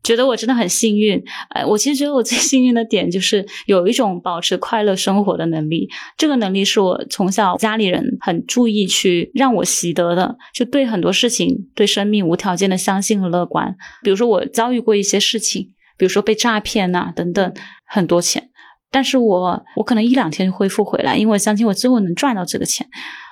[0.04, 1.24] 觉得我真的很幸运。
[1.52, 13.76] 呃，我其实觉得我最幸运的点就是有一种保持快乐生活的能力，这个能力是我从小家里人很注意去让我习得的，就对很多事情、对生命无条件的相信和乐观。
[14.04, 17.54] 比如说我遭遇过一些事情，比如说被诈骗呐、等等，
[17.86, 18.50] 很多钱。
[18.94, 22.88] 但是我我可能一两天就恢复回来，因为我相信我最后能赚到这个钱。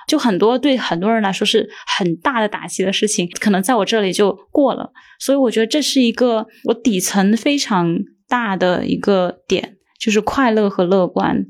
[0.07, 4.91] 就很多对很多人来说是很大的打击的事情，可能在我这里就过了。
[5.19, 7.97] 所以我觉得这是一个我底层非常
[8.27, 11.45] 大的一个点，就是快乐和乐观。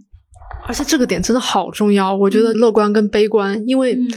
[0.67, 4.07] 而且这个点真的好重要，我觉得乐观跟悲观，因为嗯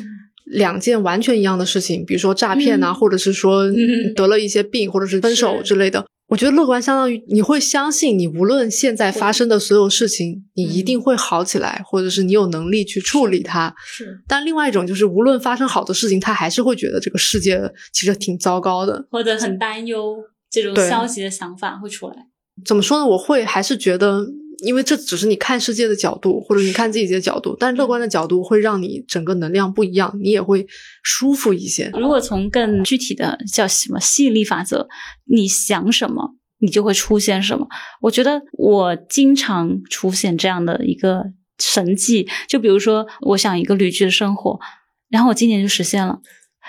[0.46, 13.74] 两件完全一样的事情，比如说诈骗啊，嗯或者是说嗯得了一些病，或者是分手之类的，我觉得乐观相当于你会相信，你无论现在发生的所有事情，你一定会好起来，或者是你有能力去处理它。
[13.84, 17.60] 是，但另外一种就是，无论发生好的事情，他还是会觉得这个世界
[17.92, 20.16] 其实挺糟糕的，或者很担忧，
[20.50, 22.16] 这种消极的想法会出来。
[22.64, 23.06] 怎么说呢？
[23.06, 24.24] 我会还是觉得，
[24.58, 30.66] 因为这只是你看世界的角度，或者你看自己的角度，但乐观的角度会让你整个能量不一样，你也会
[31.02, 31.90] 舒服一些。
[31.94, 34.86] 如果从更具体的叫什么吸引力法则，
[35.24, 37.66] 你想什么，你就会出现什么。
[38.02, 41.24] 我觉得我经常出现这样的一个
[41.58, 44.60] 神迹，就比如说，我想一个旅居的生活，
[45.08, 46.20] 然后我今年就实现了，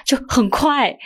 [0.06, 0.98] 就很快，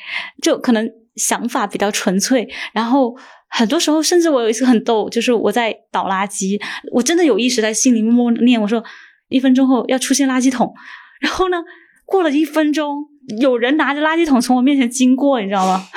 [0.42, 3.16] 就可能想法比较纯粹，然后。
[3.50, 8.84] 很多时候，甚至我有一次很逗，就是我在倒垃圾，我真的有意识在心里默默念，我说
[9.28, 10.74] 一分钟后要出现垃圾桶，
[11.20, 11.64] 然后呢，
[12.06, 13.06] 过了一分钟，
[13.40, 15.88] 有人拿着垃圾桶从我面前经过，你知道吗？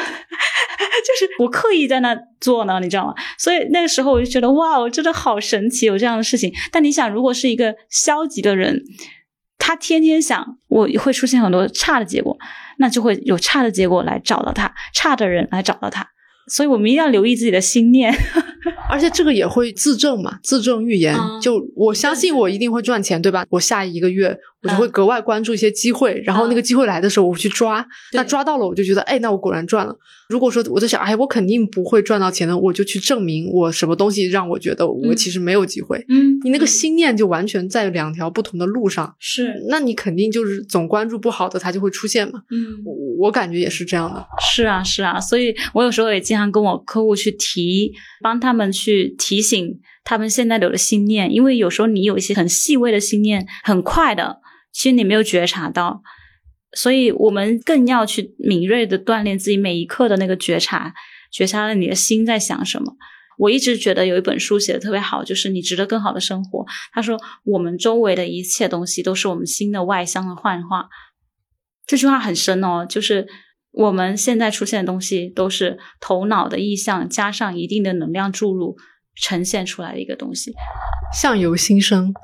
[1.03, 3.15] 就是我刻意在那做呢，你知道吗？
[3.37, 6.53] 所以那个时候我就觉得哇，我真的好神奇，有这样的事情。
[6.71, 8.83] 但你想，如果是一个消极的人，
[9.59, 12.37] 他天天想我会出现很多差的结果，
[12.79, 16.09] 那就会有差的结果来找到他，差的人来找到他。
[16.47, 18.13] 所以我们一定要留意自己的心念，
[18.91, 21.15] 而且这个也会自证嘛，自证预言。
[21.17, 23.45] 嗯就我相信我一定会赚钱，对吧？
[23.51, 29.97] 我下一个月我就会格外关注一些机会，然后那个机会来的时候我去抓，那抓到了我就觉得，哎，那我果然赚了。
[30.29, 36.03] 如果说我在想，哎，我肯定不会赚到钱的，我就去证明我什么东西让我觉得我嗯其实没有机会。
[36.09, 42.43] 嗯你那个心念就完全在两条不同的路上，是，那你肯定就是总关注不好的，它就会出现嘛。
[42.51, 42.83] 嗯。
[42.85, 44.25] 我我感觉也是这样的。
[44.41, 47.93] 是啊，是啊，所以我有时候也经常跟我客户去提，
[48.23, 54.39] 帮他们去提醒他们现在有的心念，因为有时候你有一些很细微的心念，很快的，
[54.73, 56.03] 其实你没有觉察到，
[56.73, 60.95] 所以我们更要去敏锐的锻炼自己每一刻的那个觉察，
[61.31, 62.95] 觉察了你的心在想什么。
[63.39, 66.65] 我一直觉得有一本书写的特别好，就是你值得更好的生活。
[66.93, 70.89] 他说，我们周围的一切东西都是我们心的外向的幻化。
[71.87, 73.27] 这句话很深哦，就是
[73.73, 78.77] 我们现在出现的东西都是头脑的意象加上一定的能量注入
[79.17, 80.53] 呈现出来的一个东西。
[81.13, 82.15] 相由心生，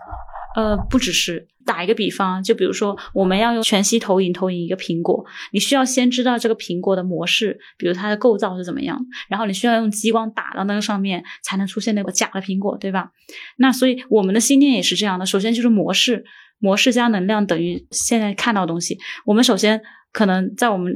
[0.59, 8.99] 呃，不只是打一个比方，就比如说我们要用全息投影投影一个苹果，你需要先知道这个苹果的模式，比如它的构造是怎么样，
[9.29, 13.13] 然后你需要用激光打到那个上面，才能出现那个假的苹果，对吧？
[13.59, 16.25] 那所以我们的心念也是这样的，首先就是模式，
[16.59, 18.99] 模式加能量等于现在看到的东西。
[19.27, 19.81] 我们首先
[20.13, 20.93] 可能在我们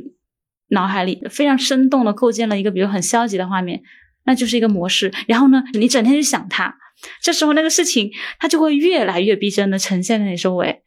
[0.71, 3.81] 脑海里非常生动的构建了一个，比如很消极的画面，
[4.25, 5.13] 那就是一个模式。
[5.27, 6.75] 然后呢，你整天去想它，
[7.23, 10.83] 这时候那个事情它就会越来越逼真的呈现在你周围。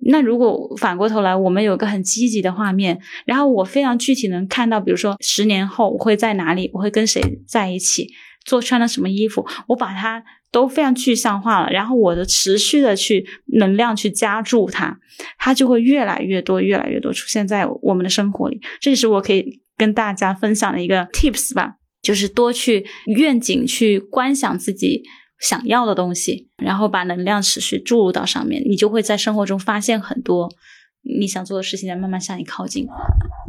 [0.00, 8.06] 那如果反过头来，我们有个很积极的画面，然后我非常具体能看到，比如说十年后我会在哪里，我会跟谁在一起，
[8.44, 10.22] 做穿了什么衣服，我把它
[10.52, 13.26] 都非常具象化了，然后我的持续的去
[13.58, 14.96] 能量去加注它，
[15.36, 18.60] 它就会越来越多、越来越多出现在我们的生活里。
[18.80, 21.74] 这也是我可以跟大家分享的一个 tips 吧，
[22.08, 25.02] 就是多去愿景去观想自己
[25.38, 30.48] 想要的东西，然后把能量持续注入到上面，你就会在生活中发现很多
[31.02, 32.86] 你想做的事情在慢慢向你靠近。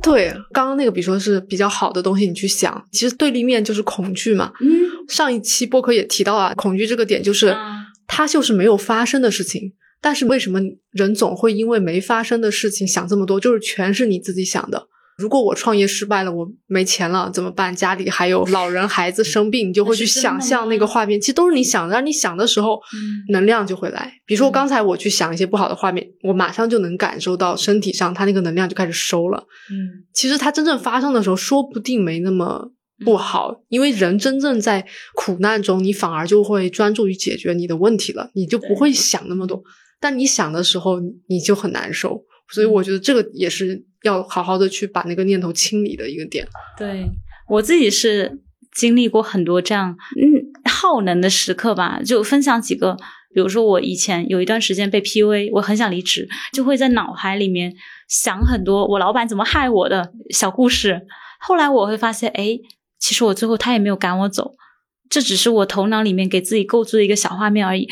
[0.04, 4.52] 对，刚刚那个比如说是比较好的东西，你去想，其实对立面就是恐惧嘛。
[4.60, 4.70] 嗯，
[5.08, 9.72] 上一期播客也提到啊，恐惧这个点就是、啊它就是没有发生的事情。
[10.02, 10.60] 但是为什么
[10.92, 13.40] 人总会因为没发生的事情想这么多？
[13.40, 14.88] 就是全是你自己想的。
[15.20, 17.76] 如果我创业失败了，我没钱了怎么办？
[17.76, 21.20] 家里还有老人、孩子生病，你就会去想象那个画面。
[21.20, 24.14] 其实都是你想的，让你想的时候，嗯能量就会来。
[24.26, 29.44] 比如说嗯刚才我去想一些不好的画面，我马上就能感受到身体上它那个能量就开始收了。
[29.70, 32.72] 嗯其实它真正发生的时候，说不定没那么
[33.04, 39.62] 不好，因为人真正在苦难中，你反而就会专注于解决你的问题了，你就不会想那么多。
[40.02, 42.24] 但你想的时候，你就很难受。
[42.52, 46.48] 所以我觉得这个也是要好好的去把那个念头清理的一个点。
[46.78, 47.06] 对
[47.48, 48.40] 我自己是
[48.74, 52.98] 经历过很多这样嗯耗能的时刻吧，就分享几个。
[53.32, 57.76] 比如说，我以前有一段时间被 PUA，我很想离职，就会在脑海里面
[58.08, 61.06] 想很多我老板怎么害我的小故事。
[61.40, 62.58] 后来我会发现，哎，
[62.98, 64.56] 其实我最后他也没有赶我走，
[65.12, 67.88] 这只是我头脑里面给自己构筑的一个小画面而已。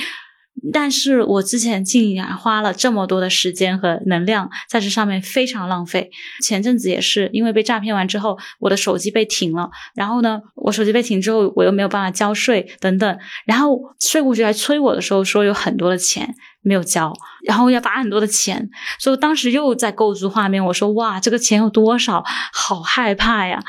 [0.74, 6.10] 但是我之前竟然花了这么多的时间和能量在这上面，非常浪费。
[6.42, 17.14] 前阵子也是因为被诈骗完之后，我的手机被停了，然后呢，我手机被停之后，我又没有办法交税等等，然后税务局来催我的时候，说有很多的钱没有交，
[17.46, 23.64] 然后要罚很多的钱，所以我当时又在构筑画面，我说哇，这个钱有多少，好害怕呀。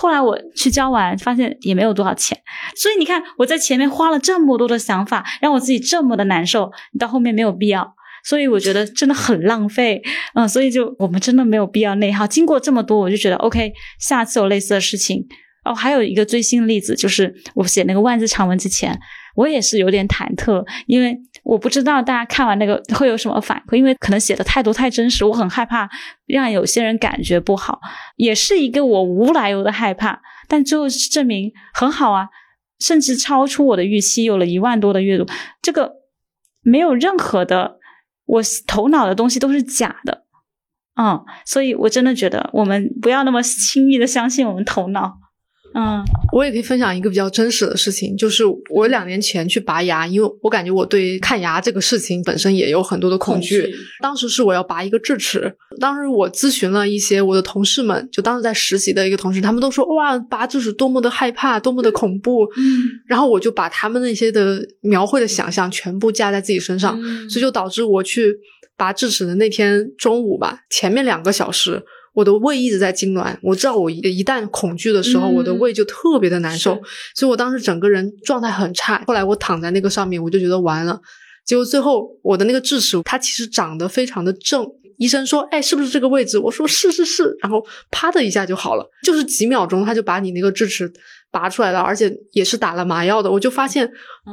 [0.00, 2.38] 后来我去交完，发现也没有多少钱。
[2.76, 7.96] 所以你看，我在前面花了这么多的想法，让我自己这么的难受，你到后面没有必要。
[8.22, 10.00] 所以我觉得真的很浪费，
[10.34, 12.24] 嗯，所以就我们真的没有必要内耗。
[12.28, 15.26] 经过这么多，我就觉得 OK，下次有类似的事情。
[15.64, 18.96] 哦，还有一个最新的例子，就是我写那个万字长文之前，
[19.34, 21.18] 我也是有点忐忑，因为
[21.48, 25.88] 我不知道大家看完那个会有什么反馈，因为可能写的太多太真实，我很害怕
[26.26, 27.80] 让有些人感觉不好，
[28.16, 30.20] 也是一个我无来由的害怕。
[30.46, 32.28] 但最后证明很好啊，
[32.78, 35.26] 甚至超出我的预期，有了一万多的阅读，
[35.62, 35.94] 这个
[36.60, 37.78] 没有任何的。
[38.26, 40.24] 我头脑的东西都是假的，
[41.00, 45.17] 嗯，所以我真的觉得我们不要那么轻易的相信我们头脑，
[45.74, 53.72] 嗯，我也可以分享一个比较真实的事情，就是我两年前去拔牙，因为我感觉我对看牙这个事情本身也有很多的恐惧。
[54.02, 67.00] 当时是我要拔一个智齿，当时我咨询了一些我的同事们，就当时在实习的一个同事，他们都说哇，拔智齿多么的害怕，多么的恐怖，嗯，然后我就把他们那些的描绘的想象全部加在自己身上，
[67.30, 68.18] 所以就导致我去。
[68.18, 68.36] 去
[68.76, 71.80] 拔智齿的那天中午吧，前面两个小时，
[72.18, 73.36] 我的胃一直在痉挛。
[73.42, 76.76] 我知道我一旦恐惧的时候，我的胃就特别的难受，
[77.14, 79.04] 所以我当时整个人状态很差。
[79.06, 81.00] 后来我躺在那个上面，我就觉得完了。
[81.46, 84.66] 结果最后我的那个智齿，它其实长得非常的正。
[84.96, 90.92] 医生说：“哎，是不是这个位置？”我说：“是是是。”然后啪的一下就好了，就是几秒钟，他就把你那个智齿。
[91.30, 93.30] 拔出来的，而且也是打了麻药的。
[93.30, 93.88] 我就发现，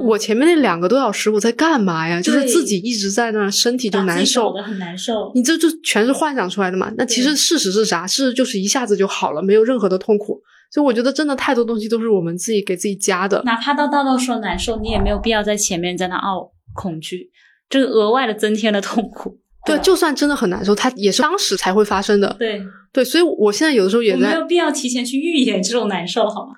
[0.06, 2.22] 我前面那两个多小时我在干嘛呀？
[2.22, 5.32] 就是自己一直在那，身体就难受，很难受。
[5.36, 6.91] 你这就全是幻想出来的嘛？
[6.98, 8.08] 那其实事实是啥？
[8.08, 10.41] 事实就是一下子就好了，没有任何的痛苦。
[10.72, 13.41] 所以我觉得真的太多东西都是我们自己给自己加的。
[13.46, 17.30] 哪怕到到到说难受，你也没有必要在前面在那哦恐惧，
[17.70, 19.39] 这个额外的增添了痛苦。
[19.66, 22.36] 对，就算真的很难受，它也是当时才会发生的。
[22.38, 26.54] 对对，所以我现在有的时候也在没有必要提前去预演这种难受，好吗？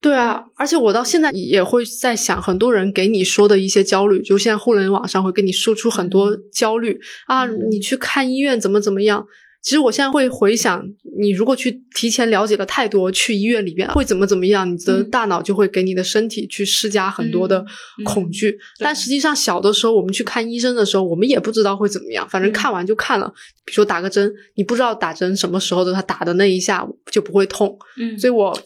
[0.00, 9.26] 对啊，而且我到现在也会在想，很多人给你说的一些焦虑，就现在互联网上会给你输出很多焦虑啊，你去看医院怎么怎么样。
[9.62, 10.82] 其实我现在会回想，
[11.20, 17.62] 你如果去提前了解了太多，去医院里边会怎么怎么样，你的大脑就会给你的身体去施加很多的
[18.06, 18.58] 恐惧。
[18.78, 23.30] 但实际上，小的时候我们去看医生的时候，我们也不知道会怎么样，反正看完就看了。
[23.66, 27.78] 比如说打个针，你不知道打针什么时候的，他打的那一下就不会痛。
[27.98, 28.58] 嗯，所以我。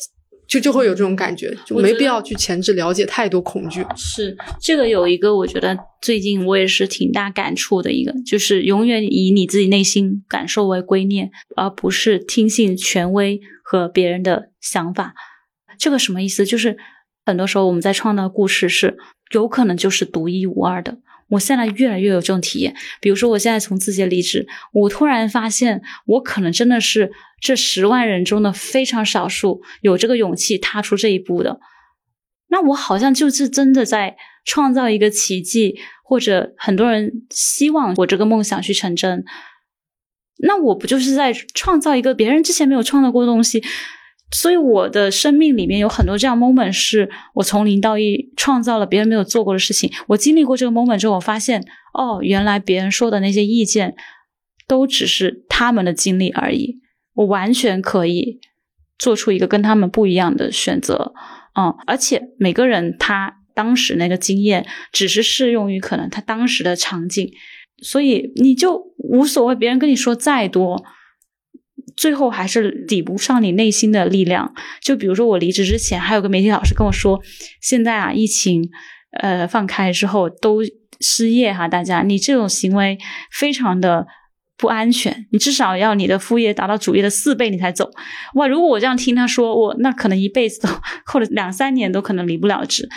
[0.47, 3.85] 就就会有这种感觉，就没必要去前置了解太多恐惧。
[3.97, 15.15] 是这个有一个，我觉得最近我也是挺大感触的一个，就是永远以你自己内心感受为圭臬，而不是听信权威和别人的想法。
[15.79, 16.45] 这个什么意思？
[16.45, 16.77] 就是
[17.25, 18.97] 很多时候我们在创造故事是
[19.33, 20.99] 有可能就是独一无二的。
[21.29, 27.11] 我现在越来越有这种体验，比如说我现在从字节离职，我突然发现我可能真的是
[27.41, 31.61] 这十万人中的非常少数有这个勇气踏出这一步的。
[32.49, 39.25] 那我好像就是真的在创造一个奇迹，或者很多人希望我这个梦想去成真。
[40.39, 43.63] 那我不就是在创造一个别人之前没有创造过的东西？
[44.31, 49.93] 所以我的生命里面有很多这样 moment，是我从零到一创造了别人没有做过的事情。
[50.09, 53.95] 我经历过这个 moment 之后，我发现，哦，原来别人说的那些意见，
[54.67, 56.81] 都只是他们的经历而已。
[57.15, 58.41] 我完全可以
[58.99, 61.13] 做出一个跟他们不一样的选择，
[61.55, 67.31] 嗯，而且每个人他当时那个经验，只是适用于可能他当时的场景，
[67.81, 70.85] 所以你就无所谓，别人跟你说再多。
[71.97, 74.53] 最后还是抵不上你内心的力量。
[74.81, 77.21] 就比如说，我离职之前，还有个媒体老师跟我说
[77.61, 78.69] ：“现在啊，疫情
[79.21, 80.61] 呃放开之后都
[81.01, 82.99] 失业哈，大家你这种行为
[83.31, 84.07] 非常的
[84.57, 85.27] 不安全。
[85.33, 87.91] 你至少要你的副业达到主业的四倍，你才走。
[88.35, 88.47] 哇！
[88.47, 90.69] 如果我这样听他说，我那可能一辈子都
[91.07, 92.89] 或者两三年都可能离不了职。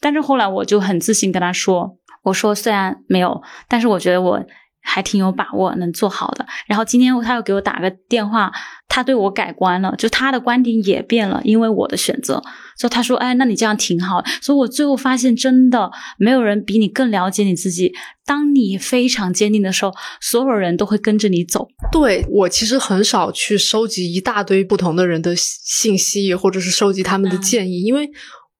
[0.00, 4.44] 但是后来我就很自信跟他说：“我说虽然没有，但是我觉得我。”
[4.84, 6.46] 还挺有把握能做好的。
[6.68, 8.52] 然后今天他又给我打个电话，
[8.86, 12.42] 他对我改观了，就他的观点也变了，因为我的选择。
[12.76, 17.92] 所以他说：“哎，那你这样挺好。”所以我最后发现，真的没有人比你更了解你自己。
[18.26, 21.68] 当你非常坚定的时候，所有人都会跟着你走。
[21.90, 28.10] 对我其实很少去收集一大堆不同的人的信息，或者是收集他们的建议，因为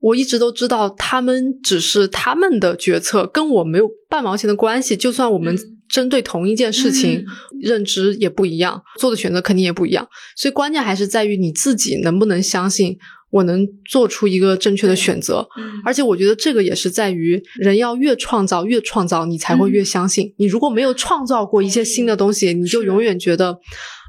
[0.00, 4.96] 我一直都知道他们只是他们的决策，跟我没有半毛钱的关系。
[4.96, 5.56] 就算我们。
[5.94, 7.24] 针对同一件事情，
[7.60, 10.08] 认知也不一样，做的选择肯定也不一样。
[10.36, 12.98] 所以关键还是在于你自己能不能相信
[13.30, 15.46] 我能做出一个正确的选择。
[15.84, 20.34] 而且我觉得这个也是在于人要越创造越创造，你才会越相信。
[20.38, 23.56] 你如果没有创造过一些新的东西，你就永远觉得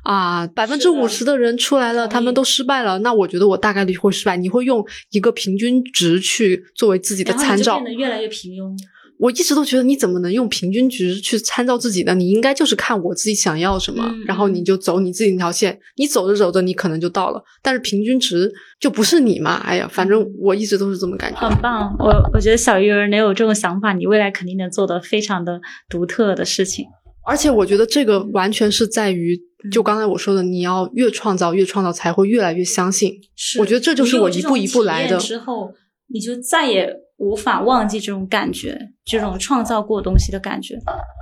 [0.04, 4.36] 啊，百分之五十的人出来了，他们都失败了，那我觉得我大概率会失败。
[4.38, 8.76] 你会用一个平均值去作为自己的参照，变得越来越平庸。
[9.18, 12.13] 我一直都觉得你怎么能用平均值去参照自己呢？
[12.13, 15.80] 你应该就是看我自己想要什么，然后你就走你自己那条线。
[15.95, 17.41] 你走着走着，你可能就到了。
[17.61, 19.55] 但是平均值就不是你嘛？
[19.66, 21.39] 哎呀，反正我一直都是这么感觉。
[21.39, 26.86] 很棒，我我觉得小鱼儿能有这种想法，你未来肯定能做的非常的独特的事情。
[27.28, 29.36] 而且我觉得这个完全是在于，
[29.72, 33.13] 就刚才我说的，你要越创造，越创造才会越来越相信。
[33.59, 35.18] 我觉得这就是我一步一步来的。
[35.18, 35.72] 之后，
[36.08, 37.06] 你就再也。
[37.18, 40.76] 无法忘记这种感觉，这种创造过东西的感觉。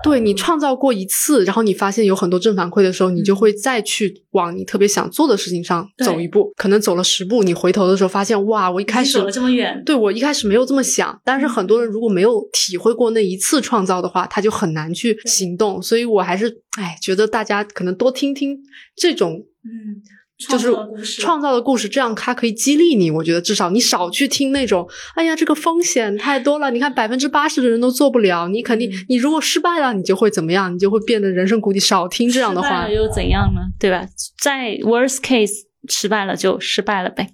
[0.03, 6.51] 对你创造过一次，然后你发现有很多正反馈的时候，你就会再去往你特别想做的事情上走一步。
[6.57, 9.83] 可能走了十步，你回头的时候发现，哇，我一开始走了这么远。
[9.85, 15.79] 对我一开始没有这么想，但是很多人如果没有体会过那一次创造的话，他就很难去行动。
[15.79, 18.57] 所以我还是，哎，觉得大家可能多听听
[18.95, 20.01] 这种，嗯。
[20.47, 20.73] 就是
[21.21, 23.11] 创造的故事，这样它可以激励你。
[23.11, 26.71] 我觉得至少你少去听那种，哎呀，这个风险太多了。
[26.71, 30.73] 你看百分之八十的人都做不了，你肯定，你如果失败了，你就会怎么样？
[30.73, 31.79] 你就会变得人生谷底。
[31.79, 33.59] 少听这样的话，又怎样呢？
[33.77, 34.07] 对吧？
[34.41, 35.51] 在 worst case
[35.89, 37.27] 失败了就失败了呗。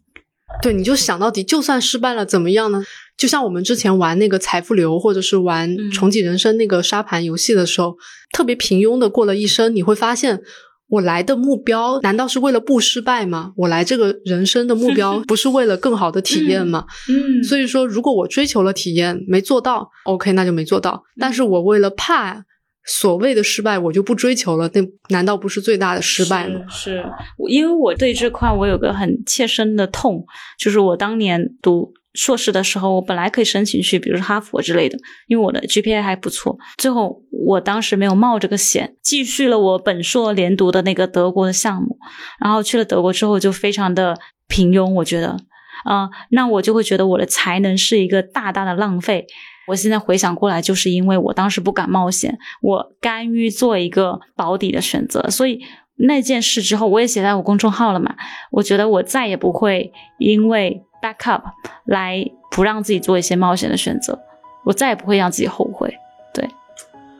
[0.63, 2.83] 对，你就想到底，就算失败了怎么样呢？
[3.15, 7.95] 就像我们之前玩那个财富流，或者是玩重启人生那个沙盘游戏的时候，
[8.33, 10.41] 特别平庸的过了一生，你会发现。
[10.89, 13.53] 我来的目标难道是为了不失败吗？
[13.55, 16.85] 我来这个人生的目标 不是为了更好的体验吗？
[17.09, 21.03] 嗯，所以说，如果我追求了体验没做到，OK，那就没做到。
[21.19, 22.43] 但是我为了怕
[22.85, 26.61] 所谓的失败，我就不追求了，那难道不是最大的失败吗？
[26.69, 27.05] 是，
[27.49, 30.25] 因为我对这块我有个很切身的痛，
[30.57, 31.93] 就是我当年读。
[32.19, 34.97] 硕士的时候，我本来可以申请去，比如说哈佛之类的，
[35.27, 36.57] 因为我的 GPA 还不错。
[36.77, 41.97] 最后，我当时没有冒这个险，继续了我本硕连读的那个德国的项目。
[42.43, 44.17] 然后去了德国之后，就非常的
[44.49, 44.91] 平庸。
[44.95, 45.37] 我觉得，
[45.85, 49.25] 啊，那我就会觉得我的才能是一个大大的浪费。
[49.67, 55.29] 我现在回想过来，就是因为我当时不敢冒险，我甘于做一个保底的选择。
[55.29, 55.61] 所以
[55.95, 58.13] 那件事之后，我也写在我公众号了嘛。
[58.51, 60.83] 我觉得我再也不会因为。
[61.01, 61.41] Backup
[61.85, 64.19] 来不让自己做一些冒险的选择，
[64.65, 65.93] 我再也不会让自己后悔。
[66.33, 66.47] 对，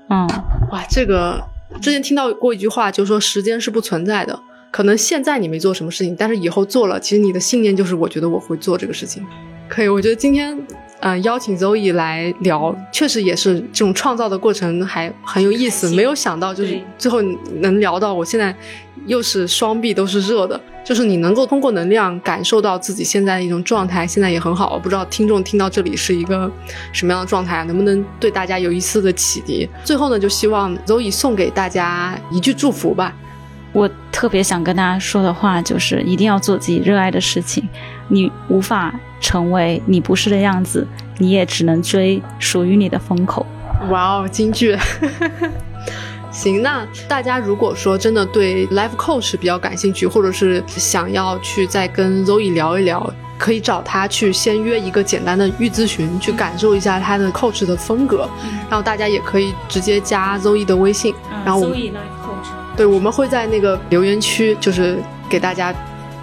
[0.10, 0.28] 嗯，
[0.72, 1.44] 哇，这个
[1.82, 4.40] 之前听到过一句话，就说时间是不存在的。
[4.72, 9.26] 可能现在你没做什么事情，但是以后做了，其实你的信念就是，我觉得我会做这个事情。
[9.68, 10.58] 可以，我觉得今天。
[11.02, 15.90] 嗯，邀请 Zoe 来聊，确实也是这种创造的过程还很有意思。
[15.96, 17.22] 没有想到，就是最后
[17.62, 18.54] 能聊到，我现在
[19.06, 24.74] 又是双臂都是热的，就是你能够通过能量感受到自己现在的一种状态，现在也很好。
[24.74, 26.52] 我不知道听众听到这里是一个
[26.92, 29.70] 什么样的状态，能不能对大家有一丝的启迪？
[29.86, 33.16] 最后呢，就希望 Zoe 送给大家一句祝福吧。
[33.72, 37.66] 我特别想跟大家说的话就是，一定要做自己热爱的事情。
[38.08, 43.46] 你无法成为你不是的样子，你也只能追属于你的风口。
[43.90, 44.78] 哇哦，京剧！
[46.32, 58.30] 行，那大家如果说真的对 Life Coach 比较感兴趣，或者是想要去再跟 Zoe 聊一聊，可以找他去先约一个简单的预咨询，去感受一下他的 Coach 的风格。
[58.70, 62.50] 然后大家也可以直接加 Zoe 的微信，然后 Zoe Life Coach。
[62.78, 65.74] 对，我们会在那个留言区，就是给大家，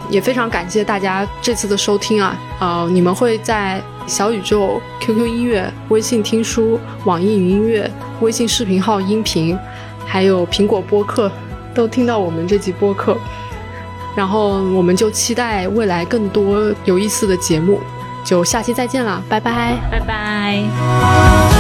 [0.09, 2.37] 也非常感谢大家这次的收听啊！
[2.61, 7.91] 呃，你们会在小宇宙、QQ 音乐、微信听书、网易云音乐、
[8.21, 9.59] 微信视频号音频，
[10.07, 11.31] 还有苹果播客
[11.75, 13.17] 都听到我们这期播客。
[14.15, 17.81] 然后我们就期待未来更多有意思的节目，
[18.25, 21.56] 就下期再见了，拜拜，拜拜。